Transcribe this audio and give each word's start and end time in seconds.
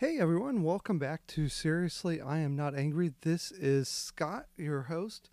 Hey 0.00 0.20
everyone, 0.20 0.62
welcome 0.62 1.00
back 1.00 1.26
to 1.26 1.48
Seriously, 1.48 2.20
I 2.20 2.38
Am 2.38 2.54
Not 2.54 2.76
Angry. 2.76 3.14
This 3.22 3.50
is 3.50 3.88
Scott, 3.88 4.46
your 4.56 4.82
host. 4.82 5.28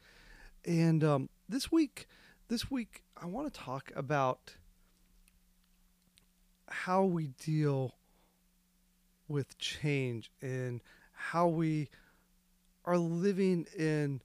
And 0.66 1.04
um, 1.04 1.30
this 1.48 1.72
week, 1.72 2.08
this 2.48 2.72
week, 2.72 3.04
I 3.16 3.28
want 3.28 3.54
to 3.54 3.60
talk 3.60 3.92
about 3.96 4.56
how 6.68 7.04
we 7.04 7.28
deal 7.28 7.94
with 9.28 9.56
change 9.60 10.32
and 10.42 10.82
how 11.12 11.48
we 11.48 11.88
are 12.86 12.98
living 12.98 13.68
in 13.78 14.20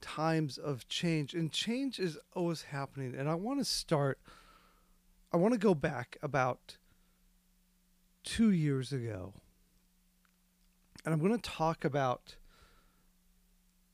times 0.00 0.58
of 0.58 0.88
change. 0.88 1.32
And 1.32 1.52
change 1.52 2.00
is 2.00 2.18
always 2.34 2.62
happening. 2.62 3.14
And 3.14 3.28
I 3.28 3.36
want 3.36 3.60
to 3.60 3.64
start, 3.64 4.18
I 5.32 5.36
want 5.36 5.54
to 5.54 5.60
go 5.60 5.76
back 5.76 6.16
about 6.24 6.76
two 8.24 8.50
years 8.50 8.92
ago 8.92 9.32
and 11.06 11.14
I'm 11.14 11.20
going 11.20 11.38
to 11.38 11.50
talk 11.50 11.84
about 11.84 12.34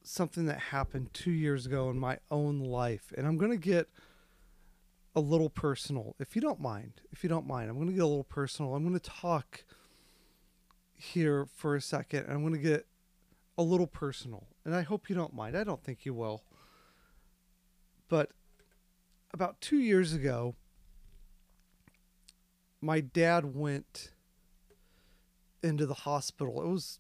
something 0.03 0.47
that 0.47 0.59
happened 0.59 1.13
two 1.13 1.31
years 1.31 1.67
ago 1.67 1.91
in 1.91 1.99
my 1.99 2.19
own 2.31 2.59
life. 2.59 3.13
And 3.17 3.27
I'm 3.27 3.37
going 3.37 3.51
to 3.51 3.59
get 3.59 3.87
a 5.15 5.21
little 5.21 5.51
personal, 5.51 6.17
if 6.19 6.35
you 6.35 6.41
don't 6.41 6.59
mind. 6.59 7.03
If 7.13 7.23
you 7.23 7.29
don't 7.29 7.47
mind, 7.47 7.69
I'm 7.69 7.77
going 7.77 7.89
to 7.89 7.93
get 7.93 8.03
a 8.03 8.07
little 8.07 8.25
personal. 8.25 8.75
I'm 8.75 8.83
going 8.83 8.99
to 8.99 9.11
talk 9.11 9.65
here 10.97 11.47
for 11.55 11.77
a 11.77 11.83
second, 11.83 12.25
and 12.25 12.33
I'm 12.33 12.41
going 12.41 12.55
to 12.55 12.59
get 12.59 12.87
a 13.59 13.63
little 13.63 13.87
personal. 13.87 14.47
And 14.65 14.75
I 14.75 14.81
hope 14.81 15.11
you 15.11 15.15
don't 15.15 15.35
mind. 15.35 15.55
I 15.55 15.65
don't 15.65 15.85
think 15.85 16.07
you 16.07 16.15
will. 16.15 16.43
But 18.09 18.31
about 19.35 19.61
two 19.61 19.79
years 19.79 20.15
ago, 20.15 20.55
my 22.81 23.01
dad 23.01 23.55
went 23.55 24.12
into 25.63 25.87
the 25.87 25.95
hospital. 25.95 26.63
It 26.63 26.69
was 26.69 26.99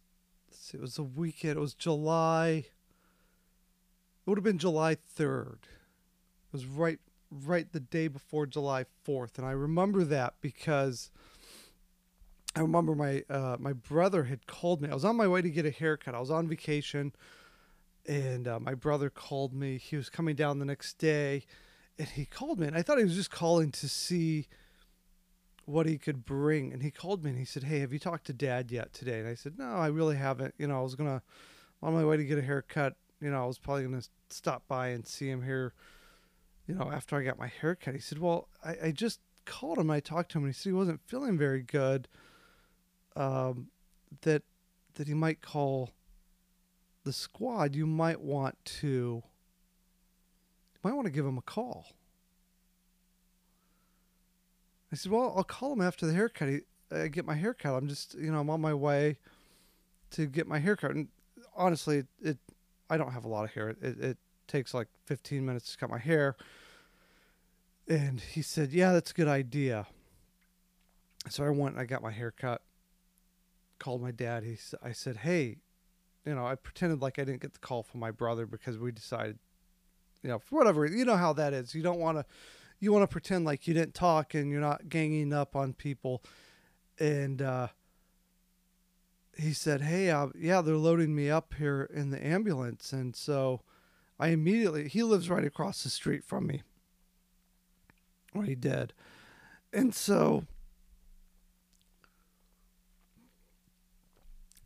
see, 0.50 0.78
it 0.78 0.80
was 0.80 0.98
a 0.98 1.02
weekend. 1.02 1.56
It 1.56 1.60
was 1.60 1.74
July. 1.74 2.66
It 4.24 4.30
would 4.30 4.38
have 4.38 4.44
been 4.44 4.58
July 4.58 4.94
third. 4.94 5.60
It 5.62 6.52
was 6.52 6.66
right 6.66 6.98
right 7.30 7.70
the 7.72 7.80
day 7.80 8.08
before 8.08 8.46
July 8.46 8.84
fourth, 9.02 9.38
and 9.38 9.46
I 9.46 9.52
remember 9.52 10.04
that 10.04 10.34
because 10.40 11.10
I 12.54 12.60
remember 12.60 12.94
my 12.94 13.24
uh, 13.30 13.56
my 13.58 13.72
brother 13.72 14.24
had 14.24 14.46
called 14.46 14.82
me. 14.82 14.88
I 14.90 14.94
was 14.94 15.04
on 15.04 15.16
my 15.16 15.28
way 15.28 15.42
to 15.42 15.50
get 15.50 15.66
a 15.66 15.70
haircut. 15.70 16.14
I 16.14 16.20
was 16.20 16.30
on 16.30 16.48
vacation, 16.48 17.12
and 18.06 18.46
uh, 18.46 18.60
my 18.60 18.74
brother 18.74 19.10
called 19.10 19.54
me. 19.54 19.78
He 19.78 19.96
was 19.96 20.10
coming 20.10 20.36
down 20.36 20.58
the 20.58 20.64
next 20.64 20.98
day, 20.98 21.46
and 21.98 22.08
he 22.08 22.26
called 22.26 22.60
me, 22.60 22.66
and 22.66 22.76
I 22.76 22.82
thought 22.82 22.98
he 22.98 23.04
was 23.04 23.16
just 23.16 23.30
calling 23.30 23.70
to 23.72 23.88
see 23.88 24.48
what 25.64 25.86
he 25.86 25.98
could 25.98 26.24
bring. 26.24 26.72
And 26.72 26.82
he 26.82 26.90
called 26.90 27.24
me 27.24 27.30
and 27.30 27.38
he 27.38 27.44
said, 27.44 27.64
Hey, 27.64 27.80
have 27.80 27.92
you 27.92 27.98
talked 27.98 28.26
to 28.26 28.32
dad 28.32 28.70
yet 28.70 28.92
today? 28.92 29.20
And 29.20 29.28
I 29.28 29.34
said, 29.34 29.58
No, 29.58 29.74
I 29.74 29.88
really 29.88 30.16
haven't. 30.16 30.54
You 30.58 30.66
know, 30.66 30.78
I 30.78 30.82
was 30.82 30.94
going 30.94 31.10
to, 31.10 31.22
on 31.82 31.94
my 31.94 32.04
way 32.04 32.16
to 32.16 32.24
get 32.24 32.38
a 32.38 32.42
haircut, 32.42 32.96
you 33.20 33.30
know, 33.30 33.42
I 33.42 33.46
was 33.46 33.58
probably 33.58 33.84
going 33.84 34.00
to 34.00 34.08
stop 34.30 34.66
by 34.68 34.88
and 34.88 35.06
see 35.06 35.28
him 35.28 35.42
here, 35.42 35.72
you 36.66 36.74
know, 36.74 36.90
after 36.92 37.16
I 37.16 37.22
got 37.22 37.38
my 37.38 37.48
haircut. 37.48 37.94
He 37.94 38.00
said, 38.00 38.18
Well, 38.18 38.48
I, 38.64 38.76
I 38.84 38.90
just 38.90 39.20
called 39.44 39.78
him. 39.78 39.90
I 39.90 40.00
talked 40.00 40.32
to 40.32 40.38
him 40.38 40.44
and 40.44 40.52
he 40.52 40.58
said 40.58 40.70
he 40.70 40.74
wasn't 40.74 41.00
feeling 41.06 41.38
very 41.38 41.62
good. 41.62 42.08
Um, 43.14 43.68
that, 44.22 44.42
that 44.94 45.06
he 45.06 45.14
might 45.14 45.40
call 45.40 45.90
the 47.04 47.12
squad. 47.12 47.74
You 47.74 47.86
might 47.86 48.20
want 48.20 48.56
to, 48.80 49.22
might 50.82 50.94
want 50.94 51.06
to 51.06 51.12
give 51.12 51.26
him 51.26 51.38
a 51.38 51.42
call. 51.42 51.86
I 54.92 54.96
said, 54.96 55.10
well, 55.10 55.32
I'll 55.34 55.44
call 55.44 55.72
him 55.72 55.80
after 55.80 56.04
the 56.06 56.12
haircut. 56.12 56.48
I 56.48 56.60
uh, 56.94 57.08
get 57.08 57.24
my 57.24 57.34
haircut. 57.34 57.72
I'm 57.72 57.88
just, 57.88 58.14
you 58.14 58.30
know, 58.30 58.40
I'm 58.40 58.50
on 58.50 58.60
my 58.60 58.74
way 58.74 59.16
to 60.10 60.26
get 60.26 60.46
my 60.46 60.58
haircut. 60.58 60.90
And 60.90 61.08
honestly, 61.56 61.98
it, 61.98 62.06
it 62.20 62.38
I 62.90 62.98
don't 62.98 63.12
have 63.12 63.24
a 63.24 63.28
lot 63.28 63.44
of 63.44 63.50
hair. 63.52 63.70
It, 63.70 63.98
it 63.98 64.18
takes 64.46 64.74
like 64.74 64.88
15 65.06 65.44
minutes 65.46 65.72
to 65.72 65.78
cut 65.78 65.88
my 65.88 65.98
hair. 65.98 66.36
And 67.88 68.20
he 68.20 68.42
said, 68.42 68.72
yeah, 68.72 68.92
that's 68.92 69.10
a 69.10 69.14
good 69.14 69.28
idea. 69.28 69.86
So 71.30 71.44
I 71.44 71.50
went 71.50 71.74
and 71.74 71.82
I 71.82 71.86
got 71.86 72.02
my 72.02 72.12
haircut. 72.12 72.60
Called 73.78 74.02
my 74.02 74.10
dad. 74.10 74.44
He, 74.44 74.58
I 74.82 74.92
said, 74.92 75.16
hey, 75.16 75.56
you 76.26 76.34
know, 76.34 76.46
I 76.46 76.54
pretended 76.54 77.00
like 77.00 77.18
I 77.18 77.24
didn't 77.24 77.40
get 77.40 77.54
the 77.54 77.58
call 77.58 77.82
from 77.82 77.98
my 77.98 78.10
brother 78.10 78.44
because 78.44 78.78
we 78.78 78.92
decided, 78.92 79.38
you 80.22 80.28
know, 80.28 80.38
for 80.38 80.56
whatever, 80.56 80.86
you 80.86 81.04
know 81.04 81.16
how 81.16 81.32
that 81.32 81.52
is. 81.54 81.74
You 81.74 81.82
don't 81.82 81.98
want 81.98 82.18
to 82.18 82.24
you 82.82 82.92
want 82.92 83.04
to 83.04 83.06
pretend 83.06 83.44
like 83.44 83.68
you 83.68 83.74
didn't 83.74 83.94
talk 83.94 84.34
and 84.34 84.50
you're 84.50 84.60
not 84.60 84.88
ganging 84.88 85.32
up 85.32 85.54
on 85.54 85.72
people. 85.72 86.20
And 86.98 87.40
uh, 87.40 87.68
he 89.38 89.52
said, 89.52 89.82
"Hey, 89.82 90.10
uh, 90.10 90.28
yeah, 90.36 90.60
they're 90.60 90.74
loading 90.74 91.14
me 91.14 91.30
up 91.30 91.54
here 91.54 91.88
in 91.94 92.10
the 92.10 92.24
ambulance." 92.26 92.92
And 92.92 93.14
so 93.14 93.60
I 94.18 94.28
immediately 94.28 94.88
he 94.88 95.04
lives 95.04 95.30
right 95.30 95.44
across 95.44 95.84
the 95.84 95.90
street 95.90 96.24
from 96.24 96.44
me. 96.48 96.62
Or 98.34 98.42
he 98.42 98.56
did. 98.56 98.92
And 99.72 99.94
so 99.94 100.44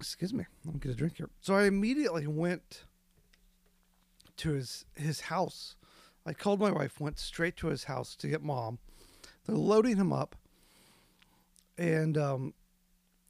excuse 0.00 0.32
me, 0.32 0.46
let 0.64 0.72
me 0.72 0.80
get 0.80 0.92
a 0.92 0.94
drink 0.94 1.18
here. 1.18 1.28
So 1.42 1.54
I 1.54 1.64
immediately 1.64 2.26
went 2.26 2.84
to 4.38 4.52
his 4.52 4.86
his 4.94 5.20
house 5.20 5.76
I 6.26 6.32
called 6.32 6.58
my 6.58 6.72
wife, 6.72 7.00
went 7.00 7.20
straight 7.20 7.56
to 7.58 7.68
his 7.68 7.84
house 7.84 8.16
to 8.16 8.26
get 8.26 8.42
mom. 8.42 8.78
They're 9.46 9.56
loading 9.56 9.96
him 9.96 10.12
up. 10.12 10.34
And 11.78 12.18
um, 12.18 12.54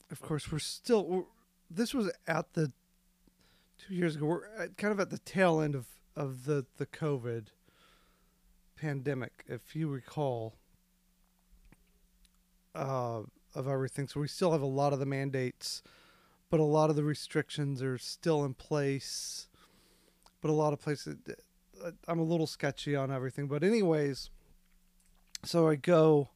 of 0.09 0.19
course, 0.19 0.51
we're 0.51 0.57
still, 0.57 1.05
we're, 1.05 1.23
this 1.69 1.93
was 1.93 2.11
at 2.27 2.53
the 2.53 2.71
two 3.77 3.93
years 3.93 4.15
ago, 4.15 4.25
we're 4.25 4.47
at, 4.57 4.77
kind 4.77 4.91
of 4.91 4.99
at 4.99 5.11
the 5.11 5.19
tail 5.19 5.61
end 5.61 5.75
of, 5.75 5.85
of 6.15 6.45
the, 6.45 6.65
the 6.77 6.87
COVID 6.87 7.47
pandemic, 8.75 9.43
if 9.47 9.75
you 9.75 9.87
recall, 9.87 10.55
uh, 12.73 13.21
of 13.53 13.67
everything. 13.67 14.07
So 14.07 14.19
we 14.19 14.27
still 14.27 14.53
have 14.53 14.61
a 14.61 14.65
lot 14.65 14.91
of 14.91 14.97
the 14.97 15.05
mandates, 15.05 15.83
but 16.49 16.59
a 16.59 16.63
lot 16.63 16.89
of 16.89 16.95
the 16.95 17.03
restrictions 17.03 17.83
are 17.83 17.99
still 17.99 18.43
in 18.43 18.55
place. 18.55 19.49
But 20.41 20.49
a 20.49 20.53
lot 20.53 20.73
of 20.73 20.81
places, 20.81 21.17
I'm 22.07 22.19
a 22.19 22.23
little 22.23 22.47
sketchy 22.47 22.95
on 22.95 23.11
everything, 23.11 23.47
but 23.47 23.63
anyways, 23.63 24.29
so 25.43 25.67
I 25.67 25.75
go 25.75 26.29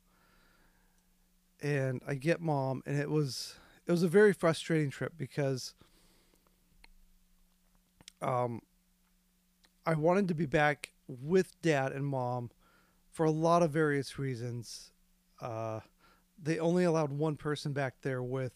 and 1.61 2.01
I 2.07 2.15
get 2.15 2.41
mom, 2.41 2.81
and 2.85 2.99
it 2.99 3.09
was 3.09 3.55
it 3.85 3.91
was 3.91 4.03
a 4.03 4.07
very 4.07 4.33
frustrating 4.33 4.89
trip 4.89 5.13
because 5.17 5.73
um 8.21 8.61
I 9.85 9.95
wanted 9.95 10.27
to 10.27 10.35
be 10.35 10.45
back 10.45 10.91
with 11.07 11.59
dad 11.61 11.91
and 11.91 12.05
mom 12.05 12.51
for 13.11 13.25
a 13.25 13.31
lot 13.31 13.63
of 13.63 13.71
various 13.71 14.17
reasons. 14.19 14.91
Uh, 15.41 15.79
they 16.41 16.59
only 16.59 16.83
allowed 16.83 17.11
one 17.11 17.35
person 17.35 17.73
back 17.73 17.95
there 18.01 18.21
with 18.21 18.53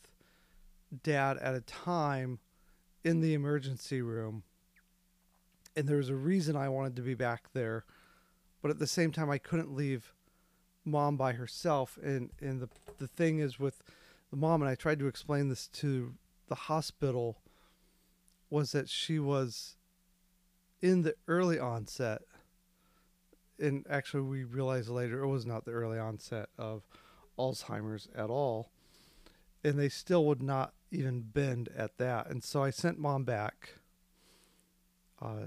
dad 1.03 1.37
at 1.37 1.55
a 1.55 1.61
time 1.61 2.39
in 3.03 3.21
the 3.21 3.33
emergency 3.33 4.01
room 4.01 4.43
and 5.75 5.87
there 5.87 5.97
was 5.97 6.09
a 6.09 6.15
reason 6.15 6.55
I 6.55 6.69
wanted 6.69 6.95
to 6.95 7.01
be 7.01 7.15
back 7.15 7.49
there, 7.53 7.85
but 8.61 8.71
at 8.71 8.79
the 8.79 8.87
same 8.87 9.11
time 9.11 9.29
I 9.29 9.37
couldn't 9.37 9.75
leave 9.75 10.13
mom 10.85 11.17
by 11.17 11.33
herself. 11.33 11.97
And 12.01 12.31
and 12.39 12.61
the 12.61 12.69
the 12.97 13.07
thing 13.07 13.39
is 13.39 13.59
with 13.59 13.83
the 14.31 14.37
mom, 14.37 14.61
and 14.61 14.69
I 14.69 14.75
tried 14.75 14.99
to 14.99 15.07
explain 15.07 15.49
this 15.49 15.67
to 15.67 16.13
the 16.47 16.55
hospital, 16.55 17.41
was 18.49 18.71
that 18.71 18.89
she 18.89 19.19
was 19.19 19.75
in 20.81 21.01
the 21.01 21.15
early 21.27 21.59
onset, 21.59 22.21
and 23.59 23.85
actually 23.89 24.23
we 24.23 24.43
realized 24.43 24.89
later 24.89 25.23
it 25.23 25.27
was 25.27 25.45
not 25.45 25.65
the 25.65 25.71
early 25.71 25.99
onset 25.99 26.49
of 26.57 26.83
Alzheimer's 27.37 28.07
at 28.15 28.29
all, 28.29 28.69
and 29.63 29.79
they 29.79 29.89
still 29.89 30.25
would 30.25 30.41
not 30.41 30.73
even 30.91 31.21
bend 31.21 31.69
at 31.75 31.97
that. 31.97 32.27
And 32.27 32.43
so 32.43 32.63
I 32.63 32.69
sent 32.69 32.99
mom 32.99 33.23
back. 33.23 33.75
Uh, 35.21 35.45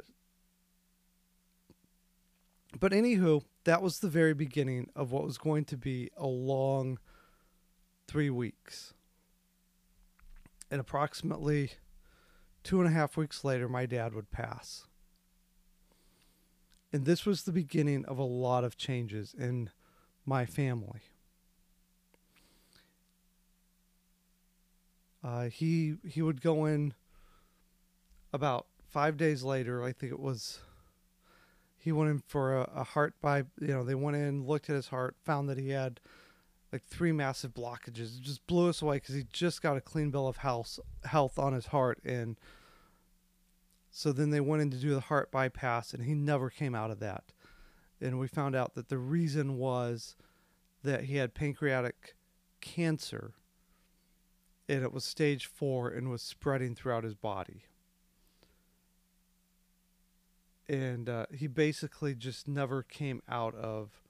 but 2.79 2.93
anywho, 2.93 3.43
that 3.65 3.83
was 3.83 3.99
the 3.99 4.09
very 4.09 4.35
beginning 4.35 4.91
of 4.95 5.13
what 5.13 5.25
was 5.25 5.39
going 5.39 5.65
to 5.67 5.77
be 5.77 6.11
a 6.17 6.27
long 6.27 6.99
three 8.07 8.31
weeks. 8.31 8.95
And 10.71 10.81
approximately 10.81 11.73
two 12.63 12.81
and 12.81 12.89
a 12.89 12.93
half 12.93 13.17
weeks 13.17 13.45
later, 13.45 13.69
my 13.69 13.87
dad 13.87 14.15
would 14.15 14.31
pass. 14.31 14.87
And 16.93 17.05
this 17.05 17.27
was 17.27 17.43
the 17.43 17.53
beginning 17.53 18.05
of 18.07 18.19
a 18.19 18.25
lot 18.25 18.65
of 18.65 18.77
changes 18.77 19.35
in 19.39 19.71
my 20.25 20.47
family. 20.47 21.03
Uh, 25.23 25.49
he 25.49 25.97
he 26.07 26.23
would 26.23 26.41
go 26.41 26.65
in 26.65 26.95
about 28.33 28.67
five 28.87 29.17
days 29.17 29.43
later. 29.43 29.83
I 29.83 29.93
think 29.93 30.13
it 30.13 30.21
was 30.21 30.61
he 31.79 31.93
went 31.93 32.11
in 32.11 32.19
for 32.27 32.57
a, 32.59 32.71
a 32.75 32.85
heart 32.85 33.15
by 33.21 33.39
you 33.61 33.69
know 33.69 33.85
they 33.85 33.95
went 33.95 34.17
in 34.17 34.45
looked 34.45 34.69
at 34.69 34.77
his 34.77 34.89
heart 34.89 35.17
found 35.25 35.49
that 35.49 35.59
he 35.59 35.71
had 35.71 36.01
like 36.73 36.85
three 36.85 37.13
massive 37.13 37.55
blockages. 37.55 38.19
It 38.19 38.23
just 38.23 38.47
blew 38.47 38.69
us 38.69 38.83
away 38.83 38.97
because 38.97 39.15
he 39.15 39.25
just 39.33 39.63
got 39.63 39.77
a 39.77 39.81
clean 39.81 40.11
bill 40.11 40.29
of 40.29 40.39
health 40.39 40.79
health 41.05 41.39
on 41.39 41.53
his 41.53 41.67
heart, 41.67 41.99
and 42.05 42.39
so 43.91 44.13
then 44.13 44.31
they 44.31 44.41
went 44.41 44.63
in 44.63 44.71
to 44.71 44.77
do 44.77 44.95
the 44.95 45.01
heart 45.01 45.31
bypass, 45.31 45.95
and 45.95 46.05
he 46.05 46.15
never 46.15 46.51
came 46.51 46.75
out 46.75 46.91
of 46.91 47.01
that. 47.01 47.33
And 48.01 48.19
we 48.19 48.29
found 48.29 48.55
out 48.55 48.75
that 48.75 48.89
the 48.89 48.99
reason 48.99 49.57
was 49.57 50.15
that 50.85 51.05
he 51.05 51.17
had 51.17 51.35
pancreatic 51.35 52.15
cancer, 52.61 53.33
and 54.69 54.83
it 54.83 54.93
was 54.93 55.05
stage 55.05 55.47
four 55.47 55.89
and 55.89 56.11
was 56.11 56.23
spreading 56.23 56.75
throughout 56.75 57.05
his 57.05 57.15
body. 57.15 57.65
And 60.69 61.09
uh, 61.09 61.27
he 61.33 61.47
basically 61.47 62.15
just 62.15 62.47
never 62.47 62.83
came 62.83 63.23
out 63.29 63.55
of 63.55 64.03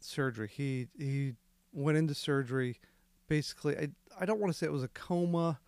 surgery. 0.00 0.48
He 0.52 0.88
he 0.98 1.34
went 1.72 1.98
into 1.98 2.14
surgery. 2.14 2.80
Basically, 3.28 3.76
I 3.76 3.88
I 4.18 4.24
don't 4.24 4.40
want 4.40 4.52
to 4.52 4.58
say 4.58 4.66
it 4.66 4.72
was 4.72 4.82
a 4.82 4.88
coma, 4.88 5.60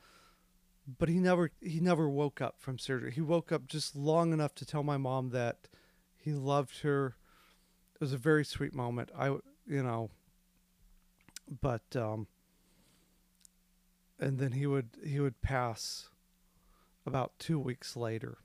but 0.99 1.09
he 1.09 1.19
never 1.19 1.51
he 1.61 1.81
never 1.81 2.09
woke 2.09 2.41
up 2.41 2.57
from 2.59 2.79
surgery. 2.79 3.13
He 3.13 3.21
woke 3.21 3.53
up 3.53 3.67
just 3.67 3.95
long 3.95 4.33
enough 4.33 4.55
to 4.57 4.67
tell 4.67 4.83
my 4.83 4.97
mom 4.97 5.31
that 5.31 5.69
he 6.17 6.33
loved 6.33 6.81
her. 6.81 7.17
It 7.95 8.01
was 8.01 8.13
a 8.13 8.19
very 8.19 8.45
sweet 8.45 8.75
moment. 8.75 9.11
I 9.17 9.27
you 9.67 9.83
know, 9.83 10.11
but 11.61 11.95
um, 11.95 12.27
and 14.19 14.39
then 14.39 14.53
he 14.53 14.67
would 14.67 14.91
he 15.05 15.21
would 15.21 15.41
pass 15.43 16.09
about 17.07 17.33
two 17.39 17.59
weeks 17.59 17.97
later. 17.97 18.39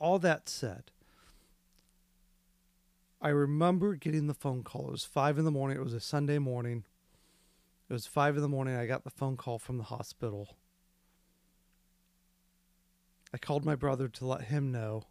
All 0.00 0.18
that 0.20 0.48
said, 0.48 0.84
I 3.20 3.28
remember 3.28 3.94
getting 3.94 4.26
the 4.26 4.34
phone 4.34 4.62
call. 4.62 4.88
It 4.88 4.92
was 4.92 5.04
five 5.04 5.38
in 5.38 5.44
the 5.44 5.50
morning. 5.50 5.76
It 5.76 5.84
was 5.84 5.92
a 5.92 6.00
Sunday 6.00 6.38
morning. 6.38 6.84
It 7.88 7.92
was 7.92 8.06
five 8.06 8.34
in 8.34 8.42
the 8.42 8.48
morning. 8.48 8.76
I 8.76 8.86
got 8.86 9.04
the 9.04 9.10
phone 9.10 9.36
call 9.36 9.58
from 9.58 9.76
the 9.76 9.84
hospital. 9.84 10.56
I 13.32 13.36
called 13.36 13.64
my 13.64 13.74
brother 13.74 14.08
to 14.08 14.26
let 14.26 14.42
him 14.42 14.72
know. 14.72 15.04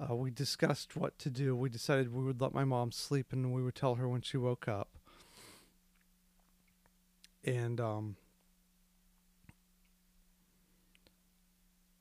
Uh, 0.00 0.14
we 0.14 0.30
discussed 0.30 0.96
what 0.96 1.18
to 1.18 1.28
do. 1.28 1.54
We 1.54 1.68
decided 1.68 2.14
we 2.14 2.24
would 2.24 2.40
let 2.40 2.54
my 2.54 2.64
mom 2.64 2.92
sleep 2.92 3.32
and 3.32 3.52
we 3.52 3.62
would 3.62 3.74
tell 3.74 3.96
her 3.96 4.08
when 4.08 4.22
she 4.22 4.38
woke 4.38 4.66
up. 4.66 4.88
And, 7.44 7.78
um, 7.80 8.16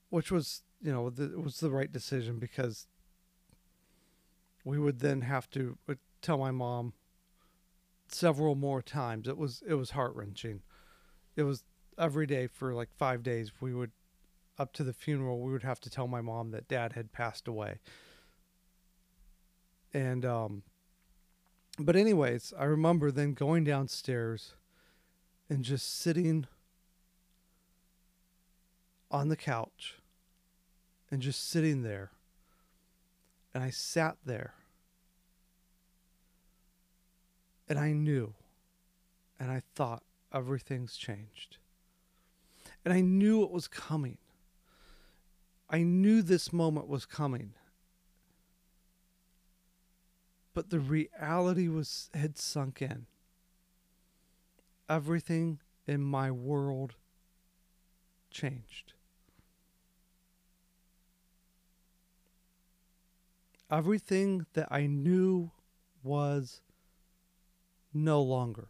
which 0.10 0.32
was, 0.32 0.64
you 0.82 0.92
know, 0.92 1.10
the, 1.10 1.26
it 1.26 1.44
was 1.44 1.60
the 1.60 1.70
right 1.70 1.92
decision 1.92 2.40
because 2.40 2.88
we 4.64 4.78
would 4.80 5.00
then 5.00 5.22
have 5.22 5.50
to 5.52 5.78
uh, 5.88 5.96
tell 6.22 6.38
my 6.38 6.52
mom 6.52 6.94
several 8.08 8.56
more 8.56 8.82
times. 8.82 9.28
It 9.28 9.38
was 9.38 9.64
it 9.68 9.76
was 9.76 9.92
heart 9.92 10.16
wrenching. 10.16 10.62
It 11.36 11.44
was 11.44 11.64
every 11.98 12.26
day 12.26 12.48
for 12.48 12.74
like 12.74 12.90
five 12.98 13.24
days. 13.24 13.52
We 13.62 13.74
would 13.74 13.92
up 14.58 14.74
to 14.74 14.84
the 14.84 14.94
funeral. 14.94 15.40
We 15.40 15.52
would 15.52 15.64
have 15.64 15.80
to 15.82 15.90
tell 15.90 16.08
my 16.08 16.22
mom 16.22 16.52
that 16.52 16.68
dad 16.68 16.94
had 16.94 17.12
passed 17.12 17.48
away. 17.48 17.80
And 19.94 20.26
um, 20.26 20.64
but 21.80 21.96
anyways, 21.96 22.54
I 22.58 22.66
remember 22.66 23.12
then 23.12 23.34
going 23.34 23.64
downstairs 23.64 24.54
and 25.50 25.64
just 25.64 26.00
sitting 26.00 26.46
on 29.10 29.30
the 29.30 29.36
couch 29.36 29.99
and 31.12 31.22
just 31.22 31.50
sitting 31.50 31.84
there. 31.84 32.12
And 33.54 33.64
I 33.64 33.70
sat 33.72 34.18
there 34.26 34.54
And 37.70 37.78
I 37.78 37.92
knew, 37.92 38.34
and 39.40 39.52
I 39.52 39.62
thought 39.76 40.02
everything's 40.34 40.98
changed. 40.98 41.58
And 42.84 42.92
I 42.92 43.02
knew 43.02 43.44
it 43.44 43.52
was 43.52 43.68
coming. 43.68 44.18
I 45.70 45.84
knew 45.84 46.24
this 46.24 46.52
moment 46.52 46.88
was 46.88 47.06
coming. 47.06 47.54
But 50.56 50.72
the 50.72 50.80
reality 50.80 51.68
was 51.68 52.10
had 52.16 52.40
sunk 52.40 52.82
in. 52.82 53.06
Everything 54.90 55.60
in 55.86 56.02
my 56.02 56.32
world 56.32 56.96
changed. 58.32 58.94
Everything 63.72 64.46
that 64.54 64.68
I 64.72 64.88
knew 64.88 65.52
was 66.04 66.62
no 67.94 68.22
longer. 68.22 68.68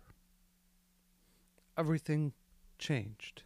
Everything 1.78 2.34
changed. 2.78 3.44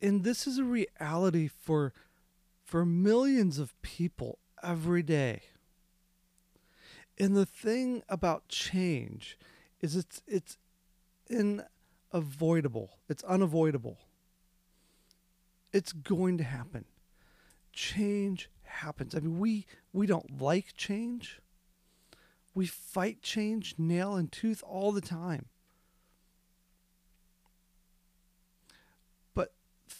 And 0.00 0.24
this 0.24 0.46
is 0.46 0.58
a 0.58 0.64
reality 0.64 1.48
for 1.48 1.92
for 2.64 2.84
millions 2.84 3.58
of 3.58 3.80
people 3.82 4.38
every 4.62 5.02
day. 5.02 5.42
And 7.18 7.36
the 7.36 7.46
thing 7.46 8.02
about 8.08 8.48
change 8.48 9.38
is 9.80 9.96
it's 9.96 10.22
it's 10.26 10.58
unavoidable. 11.30 12.98
It's 13.08 13.22
unavoidable. 13.24 13.98
It's 15.72 15.92
going 15.92 16.38
to 16.38 16.44
happen. 16.44 16.84
Change 17.72 18.50
happens. 18.76 19.14
I 19.14 19.20
mean 19.20 19.38
we 19.38 19.66
we 19.92 20.06
don't 20.06 20.40
like 20.40 20.76
change. 20.76 21.40
We 22.54 22.66
fight 22.66 23.20
change 23.22 23.74
nail 23.76 24.16
and 24.16 24.30
tooth 24.32 24.62
all 24.66 24.92
the 24.92 25.00
time. 25.00 25.46
But 29.34 29.52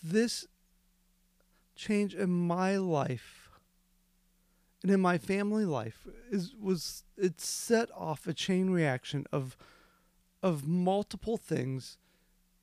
this 0.02 0.46
change 1.74 2.14
in 2.14 2.30
my 2.30 2.76
life 2.76 3.46
and 4.82 4.94
in 4.94 5.00
my 5.00 5.18
family 5.18 5.64
life 5.64 6.06
is 6.30 6.54
was 6.54 7.02
it 7.16 7.40
set 7.40 7.90
off 7.92 8.26
a 8.26 8.32
chain 8.32 8.70
reaction 8.70 9.26
of 9.32 9.56
of 10.42 10.66
multiple 10.66 11.36
things 11.36 11.98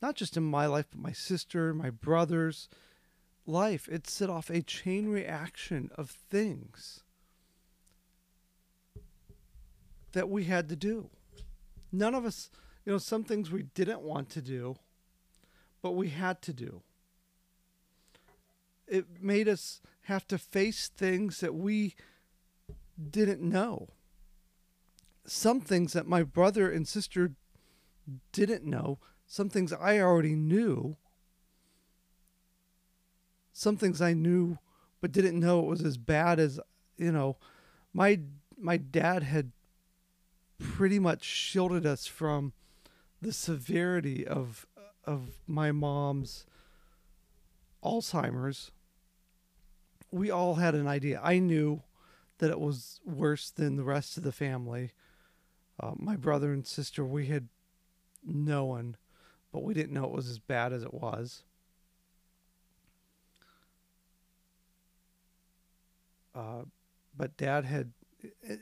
not 0.01 0.15
just 0.15 0.37
in 0.37 0.43
my 0.43 0.65
life 0.65 0.87
but 0.89 1.01
my 1.01 1.11
sister 1.11 1.73
my 1.73 1.89
brother's 1.89 2.69
life 3.45 3.87
it 3.89 4.07
set 4.07 4.29
off 4.29 4.49
a 4.49 4.61
chain 4.61 5.09
reaction 5.09 5.89
of 5.95 6.09
things 6.09 7.03
that 10.13 10.29
we 10.29 10.45
had 10.45 10.69
to 10.69 10.75
do. 10.75 11.09
None 11.91 12.15
of 12.15 12.25
us, 12.25 12.49
you 12.85 12.91
know, 12.91 12.97
some 12.97 13.23
things 13.23 13.51
we 13.51 13.63
didn't 13.63 14.01
want 14.01 14.29
to 14.29 14.41
do, 14.41 14.75
but 15.81 15.91
we 15.91 16.09
had 16.09 16.41
to 16.43 16.53
do. 16.53 16.81
It 18.87 19.21
made 19.21 19.47
us 19.47 19.81
have 20.03 20.27
to 20.27 20.37
face 20.37 20.87
things 20.87 21.39
that 21.39 21.55
we 21.55 21.95
didn't 23.09 23.41
know. 23.41 23.89
Some 25.25 25.61
things 25.61 25.93
that 25.93 26.07
my 26.07 26.23
brother 26.23 26.69
and 26.69 26.87
sister 26.87 27.31
didn't 28.31 28.65
know, 28.65 28.99
some 29.25 29.49
things 29.49 29.71
I 29.71 29.99
already 29.99 30.35
knew, 30.35 30.97
some 33.53 33.77
things 33.77 34.01
I 34.01 34.13
knew 34.13 34.57
but 34.99 35.11
didn't 35.11 35.39
know 35.39 35.59
it 35.59 35.65
was 35.65 35.83
as 35.83 35.97
bad 35.97 36.39
as, 36.39 36.59
you 36.97 37.11
know, 37.11 37.37
my 37.93 38.19
my 38.57 38.77
dad 38.77 39.23
had 39.23 39.51
pretty 40.57 40.97
much 40.97 41.23
shielded 41.23 41.85
us 41.85 42.07
from 42.07 42.53
the 43.21 43.33
severity 43.33 44.25
of 44.25 44.65
of 45.03 45.31
my 45.45 45.71
mom's 45.71 46.45
Alzheimer's. 47.83 48.71
We 50.09 50.31
all 50.31 50.55
had 50.55 50.73
an 50.73 50.87
idea. 50.87 51.19
I 51.21 51.39
knew 51.39 51.83
that 52.37 52.49
it 52.49 52.59
was 52.59 53.01
worse 53.05 53.49
than 53.49 53.75
the 53.75 53.83
rest 53.83 54.15
of 54.15 54.23
the 54.23 54.31
family. 54.31 54.91
Uh, 55.79 55.91
my 55.97 56.15
brother 56.15 56.53
and 56.53 56.65
sister, 56.65 57.03
we 57.03 57.25
had 57.25 57.49
known, 58.23 58.95
but 59.51 59.63
we 59.63 59.73
didn't 59.73 59.93
know 59.93 60.05
it 60.05 60.11
was 60.11 60.29
as 60.29 60.39
bad 60.39 60.71
as 60.71 60.83
it 60.83 60.93
was. 60.93 61.43
Uh, 66.35 66.63
but 67.15 67.37
dad 67.37 67.65
had, 67.65 67.91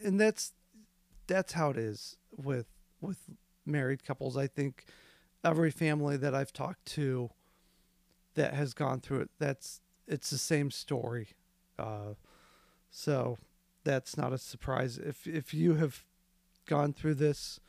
and 0.03 0.19
that's 0.19 0.53
that's 1.27 1.53
how 1.53 1.69
it 1.69 1.77
is 1.77 2.17
with 2.35 2.67
with 2.99 3.19
married 3.65 4.03
couples. 4.03 4.37
I 4.37 4.47
think 4.47 4.85
every 5.43 5.71
family 5.71 6.17
that 6.17 6.35
I've 6.35 6.53
talked 6.53 6.85
to 6.93 7.29
that 8.35 8.53
has 8.53 8.73
gone 8.73 8.99
through 8.99 9.21
it, 9.21 9.29
that's 9.39 9.81
it's 10.07 10.29
the 10.29 10.37
same 10.37 10.71
story. 10.71 11.29
Uh, 11.79 12.15
so 12.89 13.37
that's 13.83 14.17
not 14.17 14.33
a 14.33 14.37
surprise. 14.37 14.97
If 14.97 15.25
if 15.27 15.53
you 15.53 15.75
have 15.75 16.03
gone 16.65 16.93
through 16.93 17.15
this, 17.15 17.59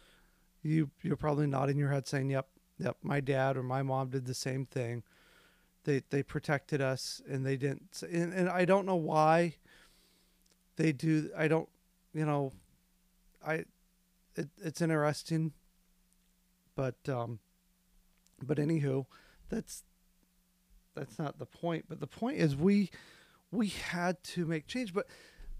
you 0.62 0.90
you're 1.02 1.16
probably 1.16 1.46
nodding 1.46 1.78
your 1.78 1.90
head 1.90 2.06
saying, 2.06 2.30
"Yep, 2.30 2.48
yep, 2.78 2.96
my 3.02 3.20
dad 3.20 3.56
or 3.56 3.62
my 3.62 3.82
mom 3.82 4.10
did 4.10 4.26
the 4.26 4.34
same 4.34 4.66
thing. 4.66 5.02
They 5.84 6.02
they 6.10 6.22
protected 6.22 6.80
us 6.80 7.22
and 7.28 7.46
they 7.46 7.56
didn't." 7.56 8.02
And, 8.02 8.32
and 8.32 8.48
I 8.48 8.64
don't 8.64 8.86
know 8.86 8.96
why 8.96 9.56
they 10.76 10.92
do. 10.92 11.30
I 11.36 11.48
don't, 11.48 11.68
you 12.14 12.24
know, 12.24 12.52
I 13.46 13.64
it, 14.36 14.48
it's 14.62 14.80
interesting. 14.80 15.52
But 16.74 16.96
um, 17.08 17.38
but 18.42 18.58
anywho, 18.58 19.06
that's 19.48 19.84
that's 20.94 21.18
not 21.18 21.38
the 21.38 21.46
point. 21.46 21.86
But 21.88 22.00
the 22.00 22.06
point 22.06 22.38
is 22.38 22.56
we 22.56 22.90
we 23.50 23.68
had 23.68 24.22
to 24.24 24.46
make 24.46 24.66
change. 24.66 24.94
But 24.94 25.06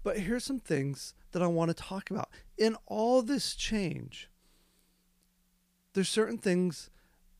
but 0.03 0.19
here's 0.19 0.43
some 0.43 0.59
things 0.59 1.13
that 1.31 1.41
I 1.41 1.47
want 1.47 1.69
to 1.69 1.75
talk 1.75 2.09
about. 2.09 2.29
In 2.57 2.75
all 2.87 3.21
this 3.21 3.55
change, 3.55 4.29
there's 5.93 6.09
certain 6.09 6.37
things 6.37 6.89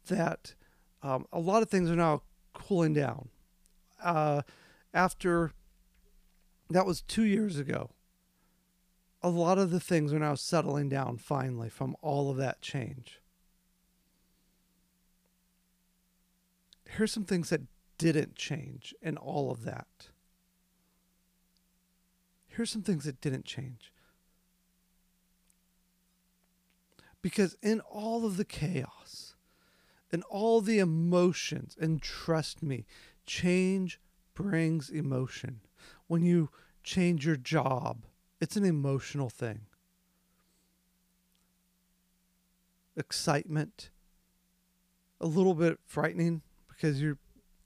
that 0.08 0.54
um, 1.02 1.26
a 1.32 1.40
lot 1.40 1.62
of 1.64 1.70
things 1.70 1.90
are 1.90 1.96
now 1.96 2.22
cooling 2.54 2.94
down. 2.94 3.30
Uh, 4.04 4.42
after 4.94 5.54
that 6.70 6.86
was 6.86 7.02
two 7.02 7.24
years 7.24 7.58
ago, 7.58 7.92
a 9.22 9.30
lot 9.30 9.58
of 9.58 9.72
the 9.72 9.80
things 9.80 10.12
are 10.14 10.20
now 10.20 10.36
settling 10.36 10.90
down 10.90 11.18
finally 11.18 11.70
from 11.70 11.96
all 12.02 12.30
of 12.30 12.38
that 12.38 12.62
change. 12.62 13.22
Here's 16.86 17.12
some 17.12 17.26
things 17.26 17.50
that 17.50 17.62
didn't 17.98 18.36
change 18.36 18.94
in 19.02 19.18
all 19.18 19.50
of 19.50 19.64
that. 19.64 20.10
Here's 22.48 22.70
some 22.70 22.84
things 22.84 23.06
that 23.06 23.22
didn't 23.22 23.46
change. 23.46 23.92
Because 27.22 27.56
in 27.64 27.80
all 27.80 28.26
of 28.26 28.38
the 28.38 28.46
chaos, 28.46 29.36
in 30.12 30.22
all 30.24 30.62
the 30.62 30.78
emotions, 30.80 31.76
and 31.80 32.02
trust 32.02 32.62
me, 32.62 32.86
change 33.26 34.00
brings 34.36 34.90
emotion. 34.90 35.62
When 36.14 36.24
you 36.24 36.52
change 36.84 37.26
your 37.26 37.38
job, 37.38 38.06
it's 38.40 38.56
an 38.56 38.64
emotional 38.64 39.32
thing. 39.32 39.62
Excitement, 42.96 43.90
a 45.20 45.26
little 45.26 45.56
bit 45.56 45.80
frightening 45.88 46.44
because 46.70 47.02
you're 47.02 47.18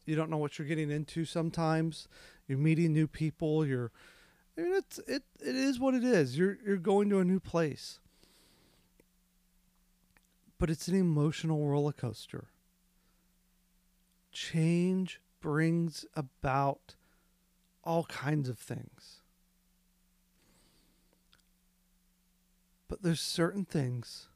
you 0.06 0.16
don't 0.16 0.30
know 0.30 0.38
what 0.38 0.58
you're 0.58 0.68
getting 0.68 0.89
into 0.89 1.25
sometimes. 1.25 2.08
You're 2.48 2.58
meeting 2.58 2.94
new 2.94 3.06
people, 3.06 3.66
you're 3.66 3.92
I 4.58 4.62
mean, 4.62 4.75
it's 4.75 4.98
it 5.00 5.24
it 5.42 5.56
is 5.58 5.77
what 5.77 5.94
it 5.94 6.06
is. 6.06 6.38
You're 6.38 6.58
you're 6.66 6.77
going 6.77 7.10
to 7.10 7.20
a 7.20 7.25
new 7.25 7.42
place. 7.42 8.00
But 10.58 10.70
it's 10.70 10.88
an 10.88 10.96
emotional 10.96 11.68
roller 11.68 11.92
coaster. 11.92 12.48
Change 14.32 15.20
brings 15.42 16.06
about 16.16 16.96
all 17.88 18.03
kinds 18.03 18.50
of 18.50 18.60
things. 18.60 19.22
But 22.89 23.01
there's 23.01 23.22
certain 23.22 23.63
things 23.63 24.27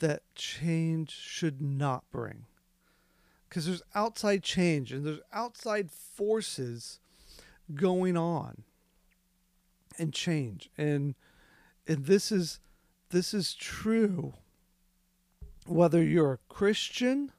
that 0.00 0.22
change 0.34 1.10
should 1.10 1.62
not 1.62 2.04
bring. 2.10 2.44
Because 3.48 3.66
there's 3.66 3.82
outside 3.94 4.42
change 4.42 4.92
and 4.92 5.04
there's 5.04 5.20
outside 5.32 5.90
forces 5.90 7.00
going 7.74 8.16
on 8.16 8.64
and 9.98 10.12
change. 10.12 10.70
And 10.76 11.14
and 11.86 12.04
this 12.06 12.30
is 12.30 12.60
this 13.10 13.32
is 13.32 13.54
true 13.54 14.34
whether 15.66 16.02
you're 16.02 16.32
a 16.34 16.52
Christian 16.52 17.32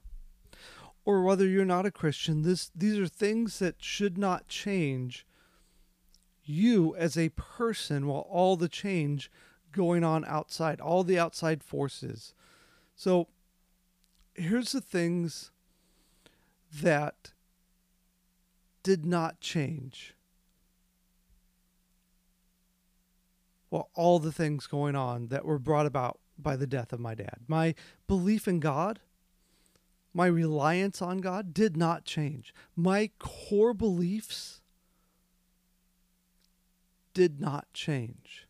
or 1.06 1.24
whether 1.24 1.48
you're 1.48 1.66
not 1.66 1.86
a 1.86 1.92
Christian. 1.92 2.44
This 2.44 2.72
these 2.76 2.98
are 2.98 3.08
things 3.08 3.60
that 3.60 3.76
should 3.80 4.18
not 4.18 4.48
change 4.48 5.26
you 6.46 6.96
as 6.96 7.18
a 7.18 7.30
person 7.30 8.08
while 8.08 8.28
all 8.30 8.56
the 8.56 8.70
change 8.70 9.32
going 9.72 10.04
on 10.04 10.24
outside, 10.26 10.80
all 10.80 11.04
the 11.04 11.20
outside 11.20 11.64
forces. 11.64 12.34
So 12.96 13.28
here's 14.36 14.72
the 14.72 14.82
things 14.82 15.52
that 16.82 17.32
did 18.84 19.06
not 19.06 19.40
change. 19.40 20.16
Well, 23.70 23.90
all 23.96 24.20
the 24.20 24.32
things 24.32 24.68
going 24.68 24.96
on 24.96 25.28
that 25.28 25.46
were 25.46 25.58
brought 25.58 25.86
about 25.86 26.20
by 26.38 26.56
the 26.56 26.68
death 26.68 26.94
of 26.94 27.00
my 27.00 27.16
dad. 27.16 27.40
My 27.48 27.74
belief 28.08 28.48
in 28.48 28.60
God, 28.60 29.00
my 30.14 30.28
reliance 30.28 31.02
on 31.02 31.20
God 31.20 31.54
did 31.54 31.76
not 31.76 32.06
change. 32.06 32.54
My 32.76 33.10
core 33.20 33.74
beliefs 33.74 34.62
did 37.14 37.40
not 37.40 37.68
change. 37.74 38.48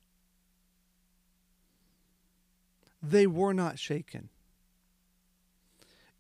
They 3.02 3.28
were 3.28 3.54
not 3.54 3.80
shaken. 3.80 4.30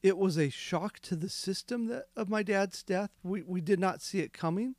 It 0.01 0.17
was 0.17 0.37
a 0.37 0.49
shock 0.49 0.99
to 0.99 1.15
the 1.15 1.29
system 1.29 1.87
that, 1.87 2.07
of 2.15 2.29
my 2.29 2.43
dad's 2.43 2.83
death. 2.83 3.11
We, 3.23 3.41
we 3.41 3.61
did 3.61 3.79
not 3.79 4.01
see 4.01 4.19
it 4.19 4.33
coming. 4.33 4.75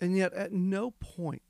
And 0.00 0.16
yet, 0.16 0.34
at 0.34 0.52
no 0.52 0.90
point 0.90 1.42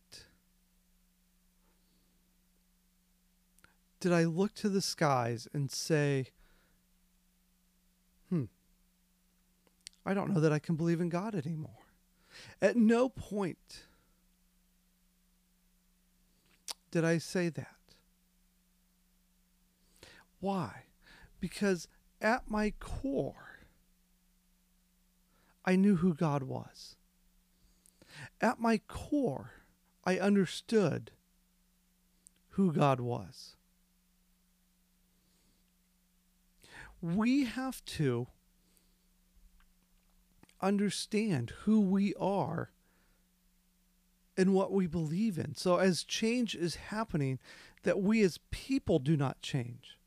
did 4.01 4.13
I 4.13 4.25
look 4.25 4.55
to 4.55 4.69
the 4.69 4.81
skies 4.81 5.49
and 5.53 5.71
say, 5.71 6.27
hmm, 8.29 8.45
I 10.05 10.15
don't 10.15 10.33
know 10.33 10.41
that 10.41 10.53
I 10.53 10.59
can 10.59 10.77
believe 10.77 11.01
in 11.01 11.09
God 11.09 11.35
anymore. 11.35 11.87
At 12.61 12.77
no 12.77 13.09
point 13.09 13.85
did 16.91 17.05
I 17.05 17.19
say 17.19 17.49
that. 17.49 17.77
Why? 20.41 20.85
Because 21.41 21.89
at 22.21 22.51
my 22.51 22.73
core, 22.79 23.61
I 25.65 25.77
knew 25.77 25.97
who 25.97 26.15
God 26.15 26.45
was. 26.45 26.97
At 28.41 28.61
my 28.61 28.79
core, 28.87 29.53
I 30.05 30.19
understood 30.19 31.11
who 32.51 32.73
God 32.73 33.01
was. 33.01 33.56
We 37.15 37.45
have 37.45 37.85
to 37.85 38.27
understand 40.61 41.53
who 41.63 41.81
we 41.81 42.15
are 42.15 42.71
and 44.37 44.53
what 44.53 44.73
we 44.73 44.87
believe 44.87 45.39
in. 45.39 45.55
So, 45.55 45.77
as 45.77 46.03
change 46.03 46.55
is 46.55 46.75
happening, 46.75 47.39
that 47.85 48.01
we 48.01 48.23
as 48.23 48.41
people 48.51 48.99
do 48.99 49.17
not 49.17 49.41
change. 49.41 49.99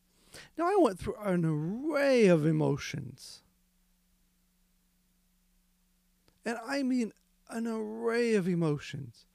Now, 0.58 0.65
I 0.65 0.77
went 0.79 1.00
through 1.00 1.15
an 1.24 1.46
array 1.46 2.27
of 2.27 2.46
emotions. 2.46 3.41
And 6.46 6.58
I 6.65 6.84
mean 6.84 7.13
an 7.50 7.65
array 7.65 8.36
of 8.36 8.48
emotions. 8.48 9.25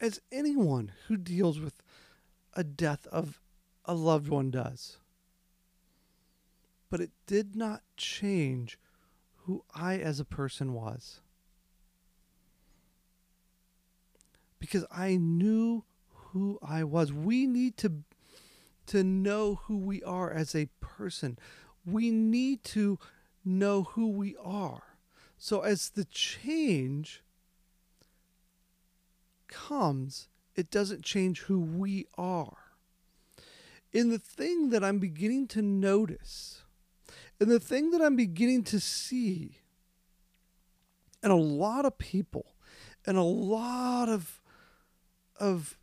As 0.00 0.20
anyone 0.30 0.92
who 1.06 1.16
deals 1.16 1.58
with 1.58 1.80
a 2.54 2.64
death 2.64 3.06
of 3.06 3.40
a 3.84 3.94
loved 3.94 4.28
one 4.28 4.50
does. 4.50 4.98
But 6.90 7.00
it 7.00 7.10
did 7.26 7.56
not 7.56 7.82
change 7.96 8.78
who 9.44 9.64
I 9.74 9.98
as 9.98 10.20
a 10.20 10.24
person 10.24 10.72
was. 10.72 11.20
Because 14.58 14.84
I 14.90 15.16
knew 15.16 15.84
who 16.32 16.58
I 16.62 16.84
was. 16.84 17.12
We 17.12 17.46
need 17.46 17.76
to 17.78 18.04
to 18.86 19.04
know 19.04 19.60
who 19.66 19.78
we 19.78 20.02
are 20.02 20.30
as 20.32 20.54
a 20.54 20.68
person. 20.80 21.38
We 21.86 22.10
need 22.10 22.64
to 22.64 22.98
know 23.44 23.84
who 23.84 24.08
we 24.08 24.36
are. 24.42 24.82
So 25.38 25.60
as 25.60 25.90
the 25.90 26.04
change 26.04 27.22
comes, 29.48 30.28
it 30.54 30.70
doesn't 30.70 31.02
change 31.02 31.40
who 31.42 31.60
we 31.60 32.06
are. 32.16 32.61
In 33.92 34.10
the 34.10 34.18
thing 34.18 34.70
that 34.70 34.82
I'm 34.82 34.98
beginning 34.98 35.48
to 35.48 35.62
notice, 35.62 36.62
and 37.40 37.50
the 37.50 37.60
thing 37.60 37.90
that 37.90 38.00
I'm 38.00 38.16
beginning 38.16 38.64
to 38.64 38.80
see, 38.80 39.58
and 41.22 41.30
a 41.30 41.36
lot 41.36 41.84
of 41.84 41.98
people, 41.98 42.46
and 43.06 43.16
a 43.16 43.22
lot 43.22 44.08
of 44.08 44.40
of 45.40 45.76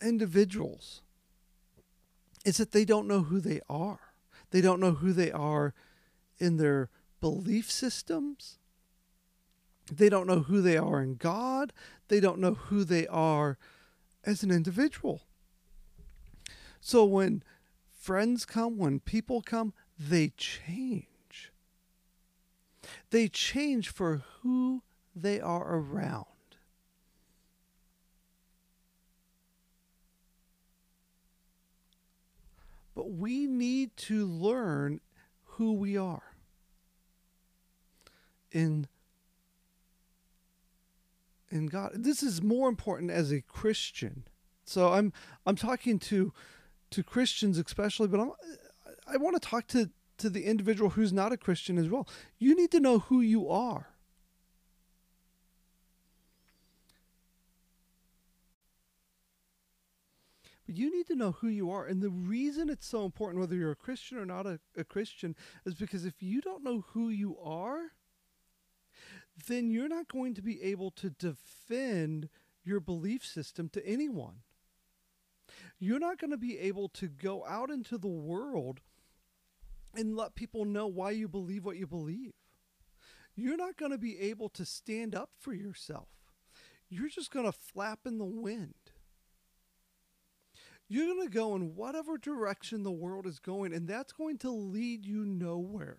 individuals 0.00 1.02
is 2.44 2.56
that 2.56 2.72
they 2.72 2.84
don't 2.84 3.06
know 3.06 3.22
who 3.24 3.40
they 3.40 3.60
are. 3.68 4.00
They 4.50 4.60
don't 4.60 4.80
know 4.80 4.92
who 4.92 5.12
they 5.12 5.30
are 5.30 5.74
in 6.38 6.56
their 6.56 6.88
belief 7.20 7.70
systems. 7.70 8.58
They 9.92 10.08
don't 10.08 10.26
know 10.26 10.40
who 10.40 10.62
they 10.62 10.76
are 10.76 11.02
in 11.02 11.16
God. 11.16 11.72
They 12.08 12.20
don't 12.20 12.38
know 12.38 12.54
who 12.54 12.84
they 12.84 13.06
are 13.06 13.58
as 14.24 14.42
an 14.42 14.50
individual. 14.50 15.22
So 16.88 17.04
when 17.04 17.42
friends 17.92 18.46
come, 18.46 18.78
when 18.78 19.00
people 19.00 19.42
come, 19.42 19.74
they 19.98 20.32
change. 20.38 21.52
They 23.10 23.28
change 23.28 23.90
for 23.90 24.22
who 24.40 24.82
they 25.14 25.38
are 25.38 25.70
around. 25.70 26.24
But 32.94 33.10
we 33.10 33.46
need 33.46 33.94
to 33.98 34.24
learn 34.24 35.02
who 35.44 35.74
we 35.74 35.98
are 35.98 36.22
in 38.50 38.88
in 41.50 41.66
God. 41.66 41.90
This 41.96 42.22
is 42.22 42.40
more 42.40 42.70
important 42.70 43.10
as 43.10 43.30
a 43.30 43.42
Christian. 43.42 44.24
So 44.64 44.94
I'm 44.94 45.12
I'm 45.44 45.56
talking 45.56 45.98
to 45.98 46.32
to 46.90 47.02
Christians 47.02 47.58
especially, 47.58 48.08
but 48.08 48.20
I'm, 48.20 48.32
I 49.06 49.16
want 49.16 49.40
to 49.40 49.48
talk 49.48 49.66
to 49.68 49.90
to 50.18 50.28
the 50.28 50.44
individual 50.44 50.90
who's 50.90 51.12
not 51.12 51.32
a 51.32 51.36
Christian 51.36 51.78
as 51.78 51.88
well. 51.88 52.06
You 52.38 52.54
need 52.54 52.70
to 52.72 52.80
know 52.80 52.98
who 52.98 53.20
you 53.20 53.48
are. 53.48 53.88
But 60.66 60.76
you 60.76 60.94
need 60.94 61.06
to 61.06 61.14
know 61.14 61.32
who 61.32 61.48
you 61.48 61.70
are. 61.70 61.86
And 61.86 62.02
the 62.02 62.10
reason 62.10 62.68
it's 62.68 62.86
so 62.86 63.04
important, 63.04 63.40
whether 63.40 63.54
you're 63.54 63.70
a 63.70 63.76
Christian 63.76 64.18
or 64.18 64.26
not 64.26 64.46
a, 64.46 64.60
a 64.76 64.84
Christian, 64.84 65.34
is 65.64 65.74
because 65.74 66.04
if 66.04 66.22
you 66.22 66.40
don't 66.42 66.62
know 66.62 66.84
who 66.88 67.08
you 67.08 67.38
are, 67.42 67.92
then 69.46 69.70
you're 69.70 69.88
not 69.88 70.08
going 70.08 70.34
to 70.34 70.42
be 70.42 70.60
able 70.62 70.90
to 70.90 71.10
defend 71.10 72.28
your 72.64 72.80
belief 72.80 73.24
system 73.24 73.68
to 73.70 73.86
anyone. 73.86 74.42
You're 75.78 76.00
not 76.00 76.18
going 76.18 76.30
to 76.32 76.36
be 76.36 76.58
able 76.58 76.88
to 76.90 77.08
go 77.08 77.44
out 77.46 77.70
into 77.70 77.98
the 77.98 78.08
world 78.08 78.80
and 79.94 80.16
let 80.16 80.34
people 80.34 80.64
know 80.64 80.86
why 80.86 81.12
you 81.12 81.28
believe 81.28 81.64
what 81.64 81.76
you 81.76 81.86
believe. 81.86 82.32
You're 83.36 83.56
not 83.56 83.76
going 83.76 83.92
to 83.92 83.98
be 83.98 84.18
able 84.18 84.48
to 84.50 84.64
stand 84.64 85.14
up 85.14 85.30
for 85.38 85.52
yourself. 85.52 86.08
You're 86.88 87.08
just 87.08 87.30
going 87.30 87.46
to 87.46 87.52
flap 87.52 88.00
in 88.06 88.18
the 88.18 88.24
wind. 88.24 88.74
You're 90.88 91.06
going 91.06 91.28
to 91.28 91.32
go 91.32 91.54
in 91.54 91.76
whatever 91.76 92.16
direction 92.16 92.82
the 92.82 92.90
world 92.90 93.26
is 93.26 93.38
going, 93.38 93.74
and 93.74 93.86
that's 93.86 94.12
going 94.12 94.38
to 94.38 94.50
lead 94.50 95.04
you 95.04 95.24
nowhere. 95.24 95.98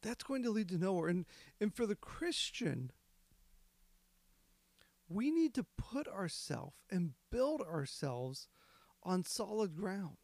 That's 0.00 0.22
going 0.22 0.44
to 0.44 0.50
lead 0.50 0.68
to 0.68 0.78
nowhere. 0.78 1.08
And, 1.08 1.26
and 1.60 1.74
for 1.74 1.86
the 1.86 1.96
Christian, 1.96 2.92
we 5.08 5.30
need 5.30 5.54
to 5.54 5.64
put 5.76 6.06
ourselves 6.08 6.76
and 6.90 7.12
build 7.30 7.62
ourselves 7.62 8.48
on 9.02 9.24
solid 9.24 9.74
ground. 9.74 10.16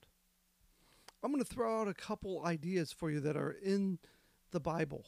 I'm 1.22 1.32
going 1.32 1.42
to 1.42 1.50
throw 1.50 1.80
out 1.80 1.88
a 1.88 1.94
couple 1.94 2.44
ideas 2.44 2.92
for 2.92 3.10
you 3.10 3.20
that 3.20 3.36
are 3.36 3.50
in 3.50 3.98
the 4.50 4.60
Bible. 4.60 5.06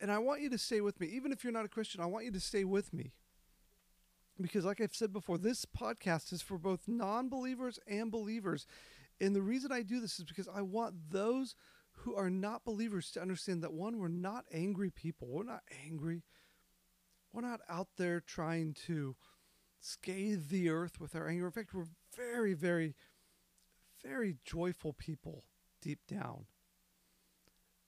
And 0.00 0.10
I 0.10 0.18
want 0.18 0.40
you 0.40 0.50
to 0.50 0.58
stay 0.58 0.80
with 0.80 1.00
me. 1.00 1.08
Even 1.08 1.32
if 1.32 1.44
you're 1.44 1.52
not 1.52 1.66
a 1.66 1.68
Christian, 1.68 2.00
I 2.00 2.06
want 2.06 2.24
you 2.24 2.32
to 2.32 2.40
stay 2.40 2.64
with 2.64 2.92
me. 2.94 3.12
Because, 4.40 4.64
like 4.64 4.80
I've 4.80 4.94
said 4.94 5.12
before, 5.12 5.38
this 5.38 5.64
podcast 5.64 6.32
is 6.32 6.42
for 6.42 6.58
both 6.58 6.88
non 6.88 7.28
believers 7.28 7.78
and 7.86 8.10
believers. 8.10 8.66
And 9.20 9.36
the 9.36 9.42
reason 9.42 9.70
I 9.70 9.82
do 9.82 10.00
this 10.00 10.18
is 10.18 10.24
because 10.24 10.48
I 10.48 10.62
want 10.62 11.10
those 11.10 11.54
who 11.98 12.16
are 12.16 12.30
not 12.30 12.64
believers 12.64 13.10
to 13.12 13.22
understand 13.22 13.62
that 13.62 13.72
one, 13.72 13.98
we're 13.98 14.08
not 14.08 14.44
angry 14.52 14.90
people. 14.90 15.28
We're 15.28 15.44
not 15.44 15.62
angry. 15.86 16.22
We're 17.34 17.42
not 17.42 17.62
out 17.68 17.88
there 17.96 18.20
trying 18.20 18.74
to 18.86 19.16
scathe 19.80 20.50
the 20.50 20.68
earth 20.70 21.00
with 21.00 21.16
our 21.16 21.28
anger. 21.28 21.46
In 21.46 21.52
fact, 21.52 21.74
we're 21.74 21.88
very, 22.16 22.54
very, 22.54 22.94
very 24.04 24.36
joyful 24.44 24.92
people 24.92 25.42
deep 25.82 25.98
down. 26.08 26.44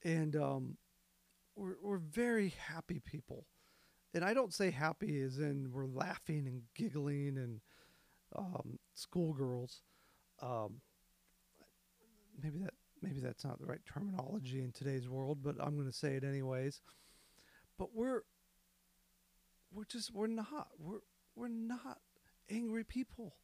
And 0.03 0.35
um, 0.35 0.77
we're, 1.55 1.77
we're 1.81 1.97
very 1.97 2.55
happy 2.67 2.99
people. 2.99 3.45
And 4.13 4.25
I 4.25 4.33
don't 4.33 4.53
say 4.53 4.69
happy 4.69 5.21
as 5.21 5.37
in 5.37 5.69
we're 5.71 5.85
laughing 5.85 6.45
and 6.45 6.63
giggling 6.75 7.37
and 7.37 7.61
um, 8.35 8.79
schoolgirls. 8.95 9.81
Um, 10.41 10.81
maybe 12.43 12.59
that 12.59 12.73
maybe 13.01 13.21
that's 13.21 13.45
not 13.45 13.59
the 13.59 13.65
right 13.65 13.85
terminology 13.85 14.59
in 14.59 14.73
today's 14.73 15.07
world, 15.07 15.39
but 15.41 15.55
I'm 15.61 15.75
going 15.75 15.87
to 15.87 15.93
say 15.93 16.15
it 16.15 16.25
anyways. 16.25 16.81
But 17.77 17.95
we're 17.95 18.23
we're 19.71 19.85
just 19.85 20.13
we're 20.13 20.27
not 20.27 20.69
we're 20.79 20.99
we're 21.35 21.47
not 21.47 21.99
angry 22.49 22.83
people. 22.83 23.35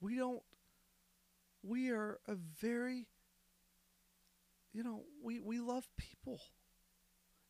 We 0.00 0.16
don't 0.16 0.42
we 1.62 1.90
are 1.90 2.18
a 2.26 2.34
very 2.34 3.06
you 4.72 4.82
know, 4.82 5.02
we 5.22 5.40
we 5.40 5.60
love 5.60 5.88
people. 5.96 6.40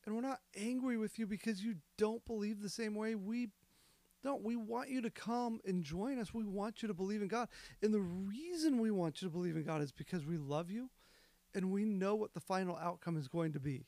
And 0.05 0.17
we're 0.17 0.23
not 0.23 0.41
angry 0.57 0.97
with 0.97 1.19
you 1.19 1.27
because 1.29 1.63
you 1.63 1.77
don't 1.97 2.25
believe 2.25 2.61
the 2.61 2.69
same 2.69 2.97
way 2.97 3.15
we 3.15 3.51
don't. 4.25 4.43
We 4.43 4.57
want 4.57 4.89
you 4.89 5.01
to 5.03 5.11
come 5.11 5.61
and 5.65 5.85
join 5.85 6.19
us. 6.19 6.35
We 6.35 6.45
want 6.45 6.83
you 6.83 6.89
to 6.89 6.95
believe 6.95 7.23
in 7.23 7.29
God. 7.29 7.49
And 7.83 7.95
the 7.95 8.01
reason 8.01 8.81
we 8.81 8.91
want 8.91 9.23
you 9.23 9.29
to 9.29 9.33
believe 9.33 9.55
in 9.55 9.63
God 9.63 9.81
is 9.81 9.93
because 9.93 10.27
we 10.27 10.39
love 10.39 10.71
you 10.71 10.91
and 11.55 11.71
we 11.71 11.85
know 11.85 12.17
what 12.17 12.35
the 12.35 12.41
final 12.41 12.77
outcome 12.77 13.17
is 13.17 13.29
going 13.29 13.53
to 13.53 13.61
be. 13.61 13.87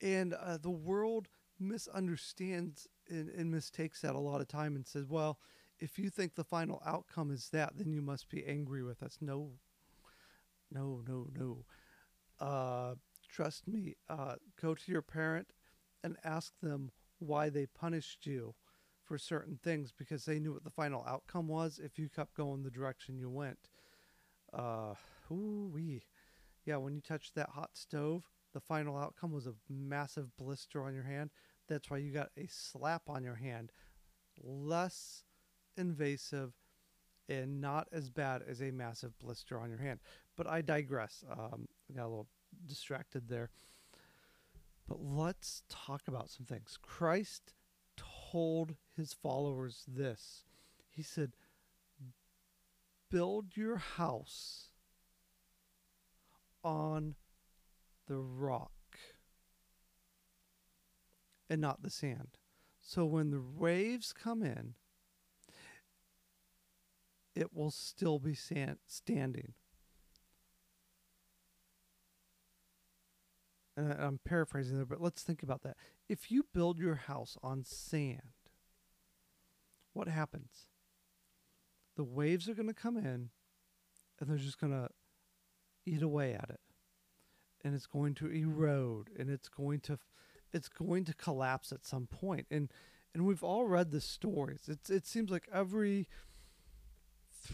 And 0.00 0.34
uh, 0.34 0.58
the 0.58 0.70
world 0.70 1.28
misunderstands 1.58 2.86
and, 3.08 3.28
and 3.30 3.50
mistakes 3.50 4.02
that 4.02 4.14
a 4.14 4.18
lot 4.20 4.40
of 4.40 4.48
time 4.48 4.76
and 4.76 4.86
says, 4.86 5.06
well, 5.08 5.38
if 5.78 5.98
you 5.98 6.10
think 6.10 6.34
the 6.34 6.44
final 6.44 6.82
outcome 6.86 7.30
is 7.30 7.48
that, 7.50 7.76
then 7.76 7.92
you 7.92 8.02
must 8.02 8.28
be 8.28 8.44
angry 8.46 8.82
with 8.82 9.02
us. 9.02 9.18
No, 9.20 9.52
no, 10.70 11.02
no, 11.06 11.28
no. 11.34 11.64
Uh, 12.40 12.94
trust 13.28 13.66
me. 13.68 13.96
Uh, 14.08 14.36
go 14.60 14.74
to 14.74 14.92
your 14.92 15.02
parent 15.02 15.48
and 16.02 16.16
ask 16.24 16.52
them 16.62 16.90
why 17.18 17.48
they 17.48 17.66
punished 17.66 18.26
you 18.26 18.54
for 19.02 19.18
certain 19.18 19.58
things 19.62 19.92
because 19.96 20.24
they 20.24 20.38
knew 20.38 20.52
what 20.52 20.64
the 20.64 20.70
final 20.70 21.04
outcome 21.06 21.48
was 21.48 21.78
if 21.82 21.98
you 21.98 22.08
kept 22.08 22.34
going 22.34 22.62
the 22.62 22.70
direction 22.70 23.18
you 23.18 23.30
went. 23.30 23.68
Uh, 24.52 24.94
ooh 25.30 25.70
wee. 25.72 26.02
Yeah, 26.64 26.76
when 26.78 26.94
you 26.94 27.00
touched 27.00 27.34
that 27.34 27.50
hot 27.50 27.70
stove, 27.74 28.24
the 28.56 28.60
final 28.60 28.96
outcome 28.96 29.32
was 29.32 29.46
a 29.46 29.52
massive 29.68 30.34
blister 30.38 30.82
on 30.82 30.94
your 30.94 31.04
hand. 31.04 31.28
That's 31.68 31.90
why 31.90 31.98
you 31.98 32.10
got 32.10 32.30
a 32.38 32.46
slap 32.48 33.02
on 33.06 33.22
your 33.22 33.34
hand. 33.34 33.70
Less 34.42 35.24
invasive 35.76 36.54
and 37.28 37.60
not 37.60 37.86
as 37.92 38.08
bad 38.08 38.42
as 38.48 38.62
a 38.62 38.70
massive 38.70 39.18
blister 39.18 39.60
on 39.60 39.68
your 39.68 39.80
hand. 39.80 40.00
But 40.38 40.46
I 40.46 40.62
digress. 40.62 41.22
Um, 41.30 41.68
I 41.90 41.96
got 41.96 42.06
a 42.06 42.08
little 42.08 42.28
distracted 42.66 43.28
there. 43.28 43.50
But 44.88 45.02
let's 45.02 45.62
talk 45.68 46.08
about 46.08 46.30
some 46.30 46.46
things. 46.46 46.78
Christ 46.80 47.52
told 47.98 48.76
his 48.96 49.12
followers 49.12 49.84
this 49.86 50.44
He 50.88 51.02
said, 51.02 51.32
Build 53.10 53.54
your 53.54 53.76
house 53.76 54.70
on 56.64 57.16
the 58.06 58.18
rock 58.18 58.72
and 61.48 61.60
not 61.60 61.82
the 61.82 61.90
sand. 61.90 62.38
So 62.80 63.04
when 63.04 63.30
the 63.30 63.40
waves 63.40 64.12
come 64.12 64.42
in, 64.42 64.74
it 67.34 67.54
will 67.54 67.70
still 67.70 68.18
be 68.18 68.34
sand, 68.34 68.78
standing. 68.86 69.52
And 73.76 73.92
I'm 73.92 74.20
paraphrasing 74.24 74.76
there, 74.76 74.86
but 74.86 75.02
let's 75.02 75.22
think 75.22 75.42
about 75.42 75.62
that. 75.62 75.76
If 76.08 76.30
you 76.30 76.46
build 76.54 76.78
your 76.78 76.94
house 76.94 77.36
on 77.42 77.62
sand, 77.64 78.22
what 79.92 80.08
happens? 80.08 80.68
The 81.96 82.04
waves 82.04 82.48
are 82.48 82.54
going 82.54 82.68
to 82.68 82.74
come 82.74 82.96
in 82.96 83.30
and 84.18 84.28
they're 84.30 84.36
just 84.36 84.60
going 84.60 84.72
to 84.72 84.88
eat 85.84 86.02
away 86.02 86.32
at 86.32 86.48
it 86.48 86.60
and 87.66 87.74
it's 87.74 87.88
going 87.88 88.14
to 88.14 88.30
erode 88.30 89.10
and 89.18 89.28
it's 89.28 89.48
going 89.48 89.80
to 89.80 89.98
it's 90.52 90.68
going 90.68 91.04
to 91.04 91.12
collapse 91.12 91.72
at 91.72 91.84
some 91.84 92.06
point. 92.06 92.46
And 92.48 92.70
and 93.12 93.26
we've 93.26 93.42
all 93.42 93.64
read 93.64 93.90
the 93.90 94.00
stories. 94.00 94.68
It's 94.68 94.88
it 94.88 95.04
seems 95.04 95.32
like 95.32 95.48
every 95.52 96.06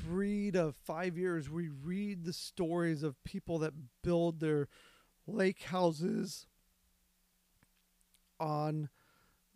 3 0.04 0.50
to 0.52 0.74
5 0.84 1.16
years 1.16 1.48
we 1.48 1.68
read 1.68 2.24
the 2.24 2.32
stories 2.34 3.02
of 3.02 3.24
people 3.24 3.58
that 3.60 3.72
build 4.02 4.40
their 4.40 4.68
lake 5.26 5.62
houses 5.62 6.46
on 8.38 8.90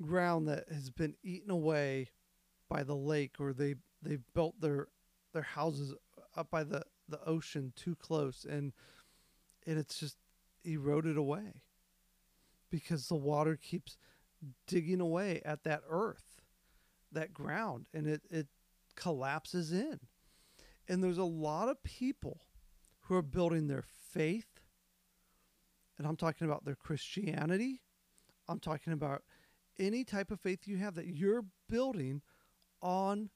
ground 0.01 0.49
that 0.49 0.65
has 0.73 0.89
been 0.91 1.17
eaten 1.23 1.51
away 1.51 2.09
by 2.71 2.83
the 2.83 2.97
lake 2.97 3.35
or 3.39 3.53
they 3.53 3.75
they've 4.03 4.25
built 4.33 4.59
their 4.63 4.89
their 5.35 5.43
houses 5.43 5.93
up 6.35 6.51
by 6.51 6.65
the 6.65 6.83
the 7.11 7.23
ocean 7.27 7.75
too 7.77 7.95
close. 7.95 8.47
And 8.49 8.73
and 9.67 9.79
it's 9.79 9.99
just 9.99 10.17
eroded 10.67 11.17
away 11.17 11.63
because 12.71 13.09
the 13.09 13.15
water 13.15 13.57
keeps 13.57 13.97
digging 14.67 15.01
away 15.01 15.41
at 15.45 15.65
that 15.65 15.83
earth, 15.89 16.43
that 17.13 17.33
ground, 17.33 17.87
and 17.95 18.07
it, 18.07 18.23
it 18.31 18.49
collapses 18.95 19.73
in. 19.73 20.01
And 20.89 21.03
there's 21.03 21.19
a 21.19 21.25
lot 21.25 21.69
of 21.69 21.83
people 21.83 22.43
who 23.03 23.15
are 23.15 23.23
building 23.23 23.69
their 23.69 23.85
faith, 24.13 24.61
and 25.99 26.07
I'm 26.07 26.17
talking 26.17 26.47
about 26.47 26.65
their 26.65 26.75
Christianity, 26.75 27.83
I'm 28.49 28.61
talking 28.61 28.93
about 28.93 29.23
any 29.79 30.05
type 30.05 30.31
of 30.31 30.41
faith 30.41 30.67
you 30.67 30.77
have 30.79 30.95
that 30.95 31.07
you're 31.07 31.45
building 31.69 32.23
on 32.81 33.31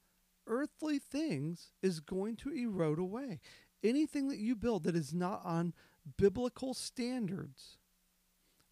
earthly 0.46 0.98
things 0.98 1.72
is 1.82 2.00
going 2.00 2.36
to 2.36 2.50
erode 2.50 2.98
away. 2.98 3.40
Anything 3.82 4.28
that 4.28 4.38
you 4.38 4.54
build 4.54 4.84
that 4.84 4.96
is 4.96 5.14
not 5.14 5.42
on 5.44 5.74
biblical 6.16 6.74
standards 6.74 7.78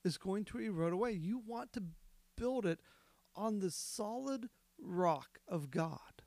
is 0.05 0.19
going 0.19 0.45
to 0.47 0.59
erode 0.59 0.93
away. 0.93 1.12
You 1.12 1.43
want 1.45 1.73
to 1.75 1.83
build 2.37 2.67
it 2.67 2.81
on 3.35 3.59
the 3.59 3.71
solid 3.71 4.49
rock 4.81 5.41
of 5.47 5.71
God. 5.71 6.23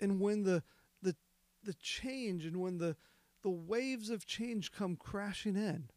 And 0.00 0.20
when 0.20 0.42
the 0.42 0.62
the 1.02 1.16
the 1.62 1.74
change 1.74 2.44
and 2.44 2.60
when 2.60 2.78
the 2.78 2.96
the 3.42 3.50
waves 3.50 4.10
of 4.10 4.26
change 4.26 4.72
come 4.72 4.96
crashing 4.96 5.56
in, 5.56 5.90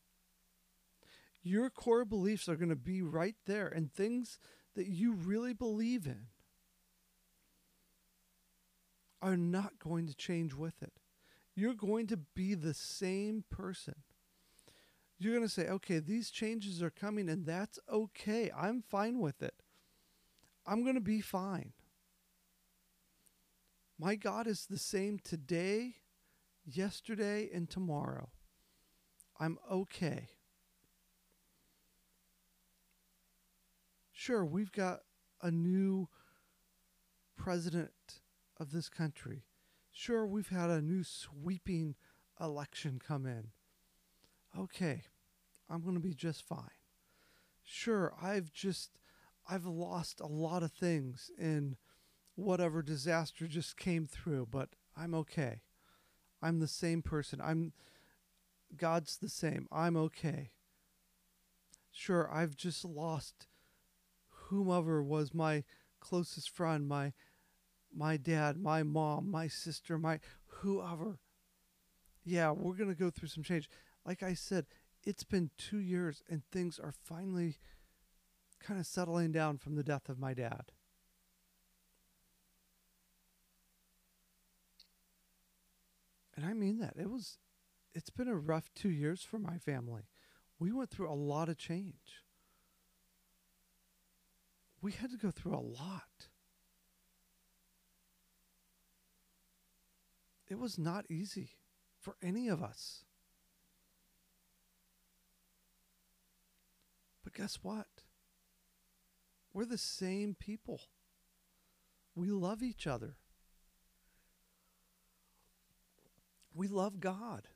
your 1.41 1.69
core 1.69 2.05
beliefs 2.05 2.47
are 2.49 2.55
going 2.55 2.69
to 2.69 2.75
be 2.75 3.01
right 3.01 3.35
there 3.45 3.67
and 3.67 3.91
things 3.91 4.37
that 4.75 4.87
you 4.87 5.13
really 5.13 5.53
believe 5.53 6.05
in 6.05 6.27
are 9.21 9.37
not 9.37 9.79
going 9.79 10.07
to 10.07 10.13
change 10.13 10.53
with 10.53 10.83
it. 10.83 10.96
You're 11.57 11.73
going 11.73 12.05
to 12.07 12.17
be 12.17 12.53
the 12.53 12.75
same 12.75 13.43
person. 13.49 13.95
You're 15.17 15.33
going 15.33 15.47
to 15.47 15.51
say, 15.51 15.67
okay, 15.67 15.97
these 15.97 16.29
changes 16.29 16.83
are 16.83 16.91
coming 16.91 17.27
and 17.29 17.47
that's 17.47 17.79
okay. 17.91 18.51
I'm 18.55 18.83
fine 18.83 19.19
with 19.19 19.41
it. 19.41 19.55
I'm 20.67 20.83
going 20.83 20.93
to 20.93 21.01
be 21.01 21.19
fine. 21.19 21.73
My 23.97 24.13
God 24.13 24.45
is 24.45 24.67
the 24.67 24.77
same 24.77 25.17
today, 25.17 25.95
yesterday, 26.63 27.49
and 27.51 27.67
tomorrow. 27.67 28.29
I'm 29.39 29.57
okay. 29.71 30.27
Sure, 34.11 34.45
we've 34.45 34.71
got 34.71 34.99
a 35.41 35.49
new 35.49 36.07
president 37.35 38.21
of 38.59 38.71
this 38.71 38.89
country. 38.89 39.45
Sure, 39.99 40.27
we've 40.27 40.49
had 40.49 40.69
a 40.69 40.79
new 40.79 41.03
sweeping 41.03 41.95
election 42.39 43.01
come 43.03 43.25
in. 43.25 43.47
Okay, 44.55 45.05
I'm 45.67 45.81
going 45.81 45.95
to 45.95 45.99
be 45.99 46.13
just 46.13 46.47
fine. 46.47 46.69
Sure, 47.63 48.13
I've 48.21 48.53
just 48.53 48.99
I've 49.49 49.65
lost 49.65 50.19
a 50.19 50.27
lot 50.27 50.61
of 50.61 50.71
things 50.71 51.31
in 51.39 51.77
whatever 52.35 52.83
disaster 52.83 53.47
just 53.47 53.75
came 53.75 54.05
through, 54.05 54.49
but 54.51 54.69
I'm 54.95 55.15
okay. 55.15 55.61
I'm 56.43 56.59
the 56.59 56.67
same 56.67 57.01
person. 57.01 57.41
I'm 57.43 57.73
God's 58.77 59.17
the 59.17 59.29
same. 59.29 59.67
I'm 59.71 59.97
okay. 59.97 60.51
Sure, 61.91 62.29
I've 62.31 62.55
just 62.55 62.85
lost 62.85 63.47
whomever 64.29 65.01
was 65.01 65.33
my 65.33 65.63
closest 65.99 66.51
friend, 66.51 66.87
my 66.87 67.13
my 67.95 68.17
dad, 68.17 68.57
my 68.57 68.83
mom, 68.83 69.31
my 69.31 69.47
sister, 69.47 69.97
my 69.97 70.19
whoever. 70.47 71.19
Yeah, 72.23 72.51
we're 72.51 72.75
going 72.75 72.89
to 72.89 72.95
go 72.95 73.09
through 73.09 73.29
some 73.29 73.43
change. 73.43 73.69
Like 74.05 74.23
I 74.23 74.33
said, 74.33 74.65
it's 75.03 75.23
been 75.23 75.51
2 75.57 75.79
years 75.79 76.21
and 76.29 76.43
things 76.51 76.79
are 76.79 76.91
finally 76.91 77.57
kind 78.59 78.79
of 78.79 78.85
settling 78.85 79.31
down 79.31 79.57
from 79.57 79.75
the 79.75 79.83
death 79.83 80.09
of 80.09 80.19
my 80.19 80.33
dad. 80.33 80.71
And 86.35 86.45
I 86.45 86.53
mean 86.53 86.79
that. 86.79 86.93
It 86.99 87.09
was 87.09 87.39
it's 87.93 88.09
been 88.11 88.27
a 88.27 88.35
rough 88.35 88.69
2 88.75 88.89
years 88.89 89.23
for 89.23 89.39
my 89.39 89.57
family. 89.57 90.03
We 90.59 90.71
went 90.71 90.91
through 90.91 91.09
a 91.09 91.15
lot 91.15 91.49
of 91.49 91.57
change. 91.57 92.23
We 94.81 94.91
had 94.91 95.11
to 95.11 95.17
go 95.17 95.31
through 95.31 95.55
a 95.55 95.61
lot. 95.61 96.27
It 100.49 100.59
was 100.59 100.77
not 100.77 101.05
easy 101.09 101.51
for 101.99 102.15
any 102.21 102.47
of 102.47 102.63
us. 102.63 103.03
But 107.23 107.33
guess 107.33 107.59
what? 107.61 107.87
We're 109.53 109.65
the 109.65 109.77
same 109.77 110.35
people. 110.39 110.81
We 112.15 112.29
love 112.29 112.63
each 112.63 112.87
other. 112.87 113.17
We 116.53 116.67
love 116.67 116.99
God. 116.99 117.49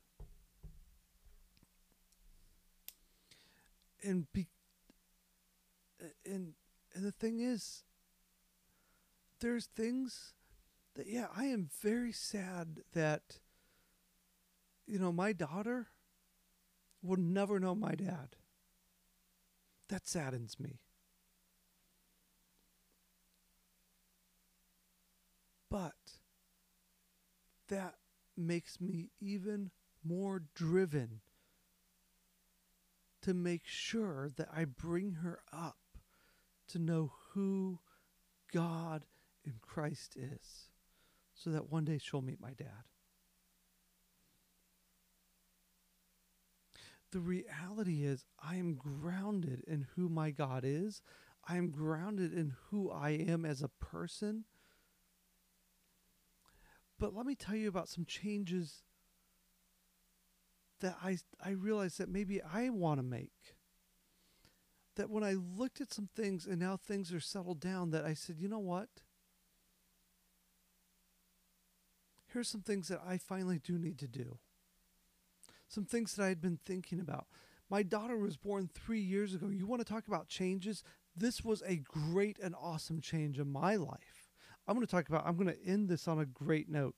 And 4.04 4.30
be 4.32 4.48
and 6.26 6.54
and 6.94 7.04
the 7.04 7.12
thing 7.12 7.40
is 7.40 7.84
there's 9.40 9.66
things 9.66 10.34
that 10.94 11.06
yeah, 11.06 11.26
I 11.36 11.46
am 11.46 11.68
very 11.80 12.12
sad 12.12 12.80
that 12.92 13.38
you 14.86 14.98
know, 14.98 15.12
my 15.12 15.32
daughter 15.32 15.88
will 17.02 17.16
never 17.16 17.58
know 17.58 17.74
my 17.74 17.94
dad. 17.94 18.36
That 19.88 20.06
saddens 20.06 20.58
me. 20.58 20.80
But 25.70 25.94
that 27.68 27.94
makes 28.36 28.80
me 28.80 29.10
even 29.20 29.70
more 30.04 30.42
driven 30.54 31.20
to 33.22 33.32
make 33.32 33.62
sure 33.64 34.30
that 34.36 34.48
I 34.54 34.64
bring 34.64 35.12
her 35.22 35.40
up 35.52 35.78
to 36.68 36.78
know 36.78 37.12
who 37.30 37.78
God 38.52 39.04
in 39.44 39.54
Christ 39.62 40.16
is 40.16 40.71
so 41.34 41.50
that 41.50 41.70
one 41.70 41.84
day 41.84 41.98
she'll 41.98 42.22
meet 42.22 42.40
my 42.40 42.52
dad. 42.52 42.84
The 47.10 47.20
reality 47.20 48.04
is, 48.04 48.24
I 48.42 48.56
am 48.56 48.74
grounded 48.74 49.62
in 49.66 49.86
who 49.94 50.08
my 50.08 50.30
God 50.30 50.62
is. 50.64 51.02
I 51.46 51.56
am 51.56 51.70
grounded 51.70 52.32
in 52.32 52.54
who 52.70 52.90
I 52.90 53.10
am 53.10 53.44
as 53.44 53.62
a 53.62 53.68
person 53.68 54.44
but 57.02 57.16
let 57.16 57.26
me 57.26 57.34
tell 57.34 57.56
you 57.56 57.66
about 57.66 57.88
some 57.88 58.04
changes 58.04 58.84
that 60.80 60.96
I 61.02 61.18
I 61.44 61.50
realized 61.50 61.98
that 61.98 62.08
maybe 62.08 62.40
I 62.40 62.70
want 62.70 63.00
to 63.00 63.02
make. 63.02 63.56
That 64.94 65.10
when 65.10 65.24
I 65.24 65.32
looked 65.32 65.80
at 65.80 65.92
some 65.92 66.08
things 66.14 66.46
and 66.46 66.60
now 66.60 66.76
things 66.76 67.12
are 67.12 67.18
settled 67.18 67.58
down, 67.58 67.90
that 67.90 68.04
I 68.04 68.14
said, 68.14 68.36
you 68.38 68.46
know 68.46 68.60
what? 68.60 68.88
Here's 72.32 72.48
some 72.48 72.62
things 72.62 72.88
that 72.88 73.00
I 73.06 73.18
finally 73.18 73.58
do 73.58 73.78
need 73.78 73.98
to 73.98 74.08
do. 74.08 74.38
Some 75.68 75.84
things 75.84 76.14
that 76.14 76.24
I 76.24 76.28
had 76.28 76.40
been 76.40 76.58
thinking 76.64 77.00
about. 77.00 77.26
My 77.68 77.82
daughter 77.82 78.16
was 78.16 78.36
born 78.36 78.68
three 78.72 79.00
years 79.00 79.34
ago. 79.34 79.48
You 79.48 79.66
want 79.66 79.84
to 79.84 79.90
talk 79.90 80.06
about 80.06 80.28
changes? 80.28 80.82
This 81.16 81.44
was 81.44 81.62
a 81.66 81.76
great 81.76 82.38
and 82.38 82.54
awesome 82.54 83.00
change 83.00 83.38
in 83.38 83.50
my 83.50 83.76
life. 83.76 84.30
I'm 84.66 84.74
going 84.74 84.86
to 84.86 84.90
talk 84.90 85.08
about, 85.08 85.26
I'm 85.26 85.36
going 85.36 85.54
to 85.54 85.66
end 85.66 85.88
this 85.88 86.06
on 86.08 86.18
a 86.18 86.26
great 86.26 86.68
note. 86.68 86.94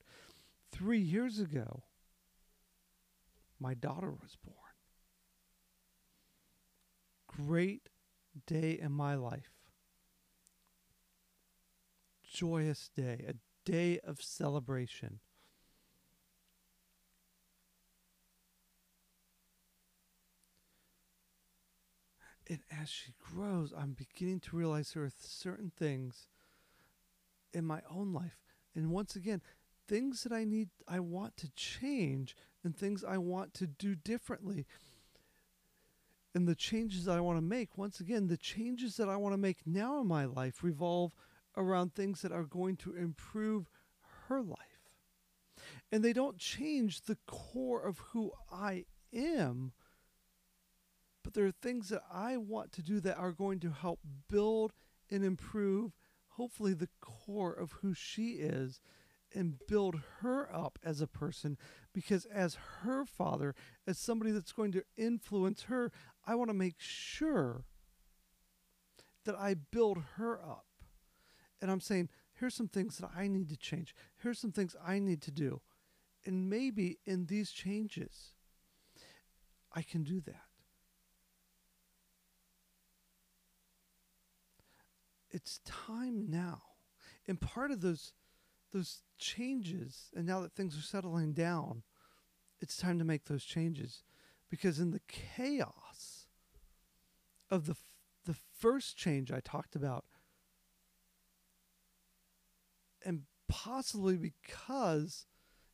Three 0.70 1.00
years 1.00 1.38
ago, 1.38 1.84
my 3.58 3.74
daughter 3.74 4.10
was 4.10 4.36
born. 4.44 4.56
Great 7.46 7.88
day 8.46 8.78
in 8.80 8.92
my 8.92 9.14
life. 9.14 9.70
Joyous 12.22 12.90
day, 12.94 13.24
a 13.28 13.34
day 13.64 13.98
of 14.00 14.20
celebration. 14.20 15.20
And 22.48 22.60
as 22.70 22.88
she 22.88 23.14
grows, 23.18 23.72
I'm 23.76 23.92
beginning 23.92 24.40
to 24.40 24.56
realize 24.56 24.92
there 24.92 25.04
are 25.04 25.12
certain 25.18 25.72
things 25.76 26.28
in 27.52 27.64
my 27.64 27.80
own 27.90 28.12
life. 28.12 28.38
And 28.74 28.90
once 28.90 29.16
again, 29.16 29.40
things 29.86 30.22
that 30.24 30.32
I 30.32 30.44
need, 30.44 30.68
I 30.86 31.00
want 31.00 31.36
to 31.38 31.50
change, 31.50 32.36
and 32.62 32.76
things 32.76 33.04
I 33.04 33.18
want 33.18 33.54
to 33.54 33.66
do 33.66 33.94
differently. 33.94 34.66
And 36.34 36.48
the 36.48 36.54
changes 36.54 37.06
I 37.06 37.20
want 37.20 37.38
to 37.38 37.44
make, 37.44 37.78
once 37.78 38.00
again, 38.00 38.26
the 38.26 38.36
changes 38.36 38.96
that 38.96 39.08
I 39.08 39.16
want 39.16 39.32
to 39.32 39.38
make 39.38 39.66
now 39.66 40.00
in 40.00 40.08
my 40.08 40.24
life 40.24 40.64
revolve 40.64 41.14
around 41.56 41.94
things 41.94 42.22
that 42.22 42.32
are 42.32 42.44
going 42.44 42.76
to 42.78 42.94
improve 42.96 43.70
her 44.28 44.42
life. 44.42 44.58
And 45.92 46.02
they 46.02 46.12
don't 46.12 46.38
change 46.38 47.02
the 47.02 47.18
core 47.26 47.80
of 47.80 47.98
who 47.98 48.32
I 48.50 48.86
am, 49.12 49.72
there 51.34 51.46
are 51.46 51.52
things 51.52 51.88
that 51.88 52.02
I 52.12 52.36
want 52.36 52.72
to 52.72 52.82
do 52.82 53.00
that 53.00 53.18
are 53.18 53.32
going 53.32 53.60
to 53.60 53.70
help 53.70 54.00
build 54.30 54.72
and 55.10 55.24
improve 55.24 55.92
hopefully 56.36 56.74
the 56.74 56.88
core 57.00 57.52
of 57.52 57.72
who 57.82 57.94
she 57.94 58.30
is 58.32 58.80
and 59.34 59.58
build 59.66 59.96
her 60.20 60.48
up 60.54 60.78
as 60.84 61.00
a 61.00 61.06
person. 61.06 61.56
Because 61.92 62.24
as 62.26 62.56
her 62.82 63.04
father 63.04 63.54
as 63.86 63.98
somebody 63.98 64.30
that's 64.30 64.52
going 64.52 64.72
to 64.72 64.84
influence 64.96 65.64
her 65.64 65.90
i 66.26 66.34
want 66.34 66.48
to 66.48 66.54
make 66.54 66.76
sure 66.78 67.64
that 69.24 69.34
i 69.34 69.54
build 69.54 69.98
her 70.16 70.40
up. 70.40 70.66
And 71.60 71.70
i'm 71.70 71.80
saying 71.80 72.08
here's 72.34 72.54
some 72.54 72.68
things 72.68 72.98
that 72.98 73.10
i 73.16 73.26
need 73.26 73.48
to 73.48 73.56
change. 73.56 73.94
Here's 74.22 74.38
some 74.38 74.52
things 74.52 74.76
i 74.84 74.98
need 74.98 75.20
to 75.22 75.30
do. 75.30 75.60
And 76.24 76.48
maybe 76.48 76.98
in 77.04 77.26
these 77.26 77.50
changes 77.50 78.34
i 79.72 79.82
can 79.82 80.04
do 80.04 80.20
that 80.20 80.53
it's 85.34 85.58
time 85.64 86.30
now. 86.30 86.62
And 87.26 87.40
part 87.40 87.72
of 87.72 87.80
those 87.80 88.12
those 88.72 89.02
changes 89.18 90.10
and 90.16 90.26
now 90.26 90.40
that 90.40 90.52
things 90.54 90.76
are 90.76 90.82
settling 90.82 91.32
down 91.32 91.82
it's 92.60 92.76
time 92.76 92.98
to 92.98 93.04
make 93.04 93.26
those 93.26 93.44
changes. 93.44 94.02
Because 94.48 94.78
in 94.78 94.90
the 94.92 95.00
chaos 95.08 96.26
of 97.50 97.66
the 97.66 97.72
f- 97.72 97.90
the 98.24 98.36
first 98.58 98.96
change 98.96 99.30
I 99.32 99.40
talked 99.40 99.76
about 99.76 100.04
and 103.04 103.22
possibly 103.48 104.16
because 104.16 105.26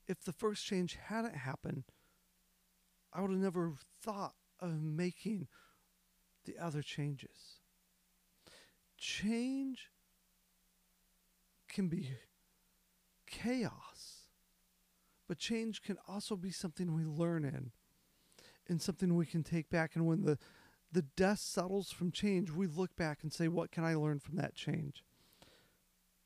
if 0.08 0.24
the 0.24 0.32
first 0.32 0.64
change 0.64 0.98
hadn't 1.06 1.36
happened 1.36 1.84
I 3.12 3.20
would 3.20 3.30
have 3.30 3.38
never 3.38 3.74
thought 4.02 4.34
of 4.58 4.82
making 4.82 5.46
the 6.44 6.58
other 6.58 6.82
changes 6.82 7.59
change 9.00 9.90
can 11.68 11.88
be 11.88 12.10
chaos. 13.26 14.28
But 15.26 15.38
change 15.38 15.82
can 15.82 15.96
also 16.06 16.36
be 16.36 16.50
something 16.50 16.92
we 16.92 17.04
learn 17.04 17.44
in 17.44 17.70
and 18.68 18.82
something 18.82 19.14
we 19.14 19.26
can 19.26 19.42
take 19.42 19.70
back. 19.70 19.96
And 19.96 20.06
when 20.06 20.22
the, 20.22 20.38
the 20.92 21.02
dust 21.02 21.52
settles 21.52 21.90
from 21.90 22.12
change, 22.12 22.50
we 22.50 22.66
look 22.66 22.94
back 22.96 23.20
and 23.22 23.32
say, 23.32 23.48
What 23.48 23.70
can 23.70 23.84
I 23.84 23.94
learn 23.94 24.20
from 24.20 24.36
that 24.36 24.54
change? 24.54 25.04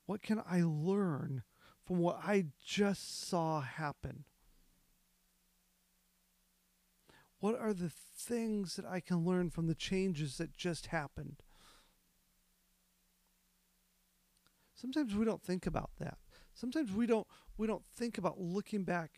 What 0.07 0.23
can 0.23 0.43
I 0.47 0.63
learn 0.63 1.43
from 1.87 1.99
what 1.99 2.19
I 2.23 2.47
just 2.65 3.29
saw 3.29 3.61
happen? 3.61 4.25
What 7.41 7.59
are 7.59 7.75
the 7.75 7.91
things 7.91 8.77
that 8.77 8.87
I 8.87 9.01
can 9.01 9.25
learn 9.25 9.51
from 9.51 9.67
the 9.67 9.75
changes 9.75 10.39
that 10.39 10.57
just 10.57 10.87
happened? 10.87 11.43
Sometimes 14.85 15.15
we 15.15 15.25
don't 15.25 15.43
think 15.43 15.67
about 15.67 15.93
that. 15.99 16.19
Sometimes 16.53 16.93
we 16.93 17.07
don't 17.07 17.27
we 17.57 17.67
don't 17.67 17.87
think 17.97 18.19
about 18.19 18.39
looking 18.39 18.85
back 18.85 19.13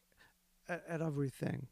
at, 0.69 0.85
at 0.89 1.03
everything. 1.03 1.67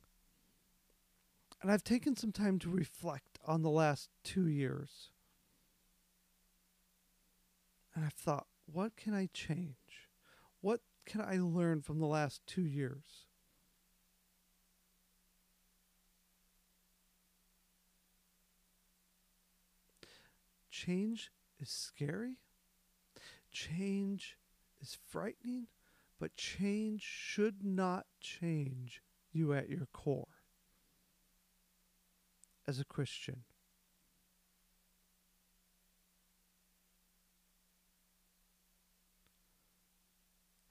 And 1.63 1.71
I've 1.71 1.85
taken 1.85 2.17
some 2.17 2.33
time 2.33 2.59
to 2.59 2.69
reflect 2.69 3.39
on 3.47 3.63
the 3.63 3.71
last 3.71 4.09
two 4.25 4.49
years. 4.49 5.13
And 7.95 8.05
I've 8.05 8.15
thought, 8.15 8.49
what 8.67 8.97
can 8.97 9.15
I 9.15 9.29
change? 9.33 10.09
What 10.61 10.81
can 11.07 11.21
I 11.21 11.39
learn 11.39 11.81
from 11.81 12.01
the 12.01 12.07
last 12.07 12.45
two 12.49 12.67
years? 12.67 13.27
Change 20.69 21.31
is 21.61 21.71
scary 21.71 22.39
change 23.55 24.37
is 24.83 24.99
frightening, 25.09 25.69
but 26.21 26.37
change 26.37 27.03
should 27.03 27.65
not 27.65 28.05
change 28.21 29.01
you 29.33 29.55
at 29.55 29.71
your 29.71 29.87
core 29.93 30.29
as 32.67 32.79
a 32.79 32.85
Christian. 32.85 33.45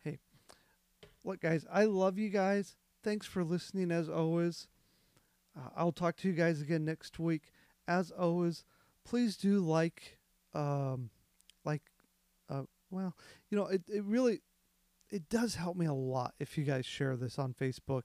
Hey, 0.04 0.20
look, 1.24 1.42
guys, 1.42 1.66
I 1.72 1.86
love 1.86 2.18
you 2.18 2.30
guys. 2.30 2.76
Thanks 3.04 3.26
for 3.26 3.44
listening 3.44 3.92
as 3.92 4.10
always. 4.10 4.68
Uh, 5.58 5.70
I'll 5.76 5.92
talk 5.92 6.16
to 6.18 6.28
you 6.28 6.34
guys 6.34 6.62
again 6.62 6.86
next 6.86 7.20
week. 7.20 7.52
As 7.88 8.12
always, 8.12 8.64
please 9.04 9.38
do 9.38 9.60
like, 9.60 10.18
um, 10.54 11.10
like, 11.66 11.82
well, 12.94 13.16
you 13.50 13.58
know, 13.58 13.66
it, 13.68 13.82
it 13.88 14.04
really 14.04 14.42
it 15.10 15.30
does 15.30 15.56
help 15.56 15.78
me 15.78 15.86
a 15.86 15.94
lot 15.94 16.34
if 16.40 16.58
you 16.58 16.64
guys 16.64 16.86
share 16.86 17.16
this 17.16 17.38
on 17.38 17.54
Facebook. 17.54 18.04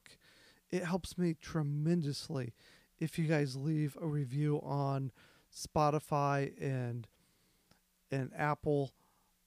It 0.69 0.83
helps 0.83 1.17
me 1.17 1.35
tremendously 1.39 2.53
if 2.99 3.17
you 3.17 3.25
guys 3.25 3.55
leave 3.55 3.97
a 4.01 4.07
review 4.07 4.59
on 4.63 5.11
Spotify 5.53 6.51
and 6.61 7.07
and 8.11 8.31
Apple 8.35 8.91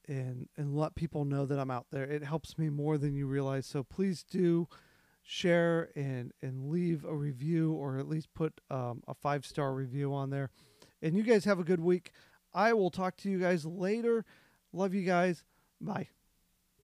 and 0.07 0.49
and 0.57 0.75
let 0.75 0.95
people 0.95 1.25
know 1.25 1.45
that 1.45 1.59
I'm 1.59 1.71
out 1.71 1.87
there. 1.91 2.03
It 2.03 2.23
helps 2.23 2.57
me 2.57 2.69
more 2.69 2.97
than 2.97 3.15
you 3.15 3.27
realize. 3.27 3.65
So 3.65 3.83
please 3.83 4.23
do 4.23 4.67
share 5.21 5.89
and 5.95 6.33
and 6.41 6.69
leave 6.69 7.05
a 7.05 7.15
review 7.15 7.71
or 7.73 7.97
at 7.97 8.09
least 8.09 8.33
put 8.33 8.59
um, 8.69 9.03
a 9.07 9.13
five 9.13 9.45
star 9.45 9.73
review 9.73 10.13
on 10.13 10.29
there. 10.29 10.49
And 11.01 11.15
you 11.15 11.23
guys 11.23 11.45
have 11.45 11.59
a 11.59 11.63
good 11.63 11.79
week. 11.79 12.11
I 12.53 12.73
will 12.73 12.91
talk 12.91 13.17
to 13.17 13.29
you 13.29 13.39
guys 13.39 13.65
later. 13.65 14.25
Love 14.73 14.93
you 14.93 15.03
guys. 15.03 15.43
Bye. 15.79 16.09